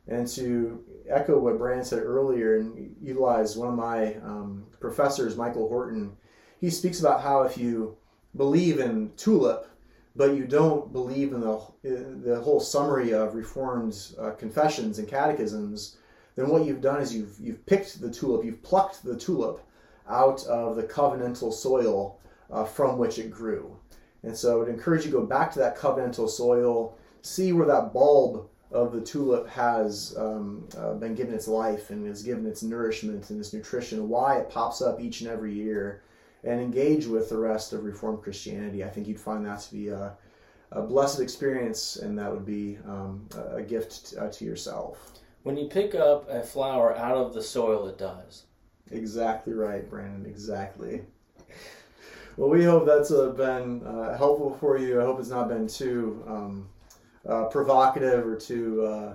And 0.08 0.26
to 0.28 0.82
echo 1.08 1.38
what 1.38 1.58
Brand 1.58 1.86
said 1.86 2.02
earlier 2.02 2.58
and 2.58 2.96
utilize 3.00 3.56
one 3.56 3.68
of 3.68 3.74
my 3.74 4.14
um, 4.16 4.66
professors, 4.80 5.36
Michael 5.36 5.68
Horton, 5.68 6.16
he 6.60 6.70
speaks 6.70 7.00
about 7.00 7.22
how 7.22 7.42
if 7.42 7.58
you 7.58 7.96
believe 8.36 8.80
in 8.80 9.12
tulip, 9.16 9.68
but 10.16 10.34
you 10.34 10.44
don't 10.44 10.92
believe 10.92 11.32
in 11.32 11.40
the, 11.40 11.60
in 11.84 12.22
the 12.22 12.40
whole 12.40 12.60
summary 12.60 13.12
of 13.12 13.34
Reformed 13.34 13.96
uh, 14.18 14.30
confessions 14.30 14.98
and 14.98 15.06
catechisms, 15.06 15.98
then 16.36 16.48
what 16.48 16.64
you've 16.64 16.80
done 16.80 17.00
is 17.00 17.14
you've, 17.14 17.36
you've 17.38 17.64
picked 17.66 18.00
the 18.00 18.10
tulip, 18.10 18.44
you've 18.44 18.62
plucked 18.62 19.04
the 19.04 19.16
tulip 19.16 19.60
out 20.08 20.44
of 20.46 20.76
the 20.76 20.82
covenantal 20.82 21.52
soil 21.52 22.18
uh, 22.50 22.64
from 22.64 22.98
which 22.98 23.18
it 23.18 23.30
grew. 23.30 23.76
And 24.22 24.36
so 24.36 24.52
I 24.52 24.56
would 24.56 24.68
encourage 24.68 25.04
you 25.04 25.10
to 25.12 25.18
go 25.18 25.26
back 25.26 25.52
to 25.52 25.58
that 25.60 25.76
covenantal 25.76 26.28
soil, 26.28 26.96
see 27.22 27.52
where 27.52 27.66
that 27.66 27.92
bulb 27.92 28.48
of 28.70 28.92
the 28.92 29.00
tulip 29.00 29.48
has 29.48 30.14
um, 30.18 30.68
uh, 30.76 30.92
been 30.94 31.14
given 31.14 31.34
its 31.34 31.48
life 31.48 31.90
and 31.90 32.06
is 32.06 32.22
given 32.22 32.46
its 32.46 32.62
nourishment 32.62 33.30
and 33.30 33.40
its 33.40 33.52
nutrition, 33.52 34.08
why 34.08 34.38
it 34.38 34.50
pops 34.50 34.82
up 34.82 35.00
each 35.00 35.22
and 35.22 35.30
every 35.30 35.54
year, 35.54 36.02
and 36.44 36.60
engage 36.60 37.06
with 37.06 37.30
the 37.30 37.36
rest 37.36 37.72
of 37.72 37.84
Reformed 37.84 38.22
Christianity. 38.22 38.84
I 38.84 38.88
think 38.88 39.08
you'd 39.08 39.20
find 39.20 39.44
that 39.46 39.60
to 39.60 39.72
be 39.72 39.88
a, 39.88 40.16
a 40.70 40.82
blessed 40.82 41.20
experience, 41.20 41.96
and 41.96 42.18
that 42.18 42.30
would 42.30 42.44
be 42.46 42.78
um, 42.86 43.26
a 43.54 43.62
gift 43.62 44.10
to, 44.10 44.24
uh, 44.24 44.30
to 44.30 44.44
yourself. 44.44 45.12
When 45.44 45.56
you 45.56 45.66
pick 45.68 45.94
up 45.94 46.28
a 46.28 46.42
flower 46.42 46.96
out 46.96 47.16
of 47.16 47.32
the 47.32 47.42
soil, 47.42 47.88
it 47.88 47.96
does. 47.96 48.44
Exactly 48.90 49.54
right, 49.54 49.88
Brandon. 49.88 50.26
Exactly. 50.26 51.02
Well, 52.36 52.50
we 52.50 52.64
hope 52.64 52.86
that's 52.86 53.10
uh, 53.10 53.30
been 53.30 53.84
uh, 53.84 54.16
helpful 54.16 54.56
for 54.60 54.78
you. 54.78 55.00
I 55.00 55.04
hope 55.04 55.18
it's 55.18 55.28
not 55.28 55.48
been 55.48 55.66
too 55.66 56.22
um, 56.26 56.68
uh, 57.28 57.44
provocative 57.44 58.26
or 58.26 58.36
too 58.36 58.84
uh, 58.84 59.14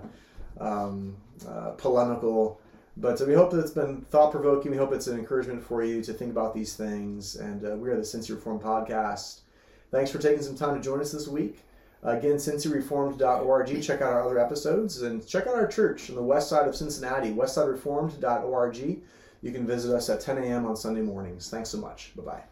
um, 0.60 1.16
uh, 1.48 1.72
polemical. 1.72 2.60
But 2.96 3.20
we 3.28 3.34
hope 3.34 3.52
that 3.52 3.60
it's 3.60 3.72
been 3.72 4.02
thought 4.12 4.32
provoking. 4.32 4.72
We 4.72 4.78
hope 4.78 4.94
it's 4.94 5.08
an 5.08 5.18
encouragement 5.18 5.64
for 5.64 5.84
you 5.84 6.02
to 6.04 6.14
think 6.14 6.32
about 6.32 6.54
these 6.54 6.76
things. 6.76 7.36
And 7.36 7.66
uh, 7.66 7.76
we 7.76 7.90
are 7.90 7.96
the 7.96 8.04
Cincy 8.04 8.30
Reformed 8.30 8.62
Podcast. 8.62 9.42
Thanks 9.92 10.12
for 10.12 10.20
taking 10.20 10.44
some 10.44 10.56
time 10.56 10.76
to 10.76 10.82
join 10.82 11.00
us 11.00 11.12
this 11.12 11.28
week. 11.28 11.60
Again, 12.04 12.36
cincyreformed.org. 12.36 13.82
Check 13.82 14.02
out 14.02 14.14
our 14.14 14.24
other 14.24 14.38
episodes 14.38 15.02
and 15.02 15.26
check 15.26 15.48
out 15.48 15.56
our 15.56 15.68
church 15.68 16.10
on 16.10 16.16
the 16.16 16.22
west 16.22 16.50
side 16.50 16.68
of 16.68 16.76
Cincinnati, 16.76 17.34
westsidereformed.org. 17.34 18.78
You 19.42 19.52
can 19.52 19.66
visit 19.66 19.96
us 19.96 20.10
at 20.10 20.20
10 20.22 20.38
a.m. 20.38 20.66
on 20.66 20.76
Sunday 20.76 21.02
mornings. 21.02 21.50
Thanks 21.50 21.70
so 21.70 21.78
much. 21.78 22.12
Bye 22.16 22.24
bye. 22.24 22.44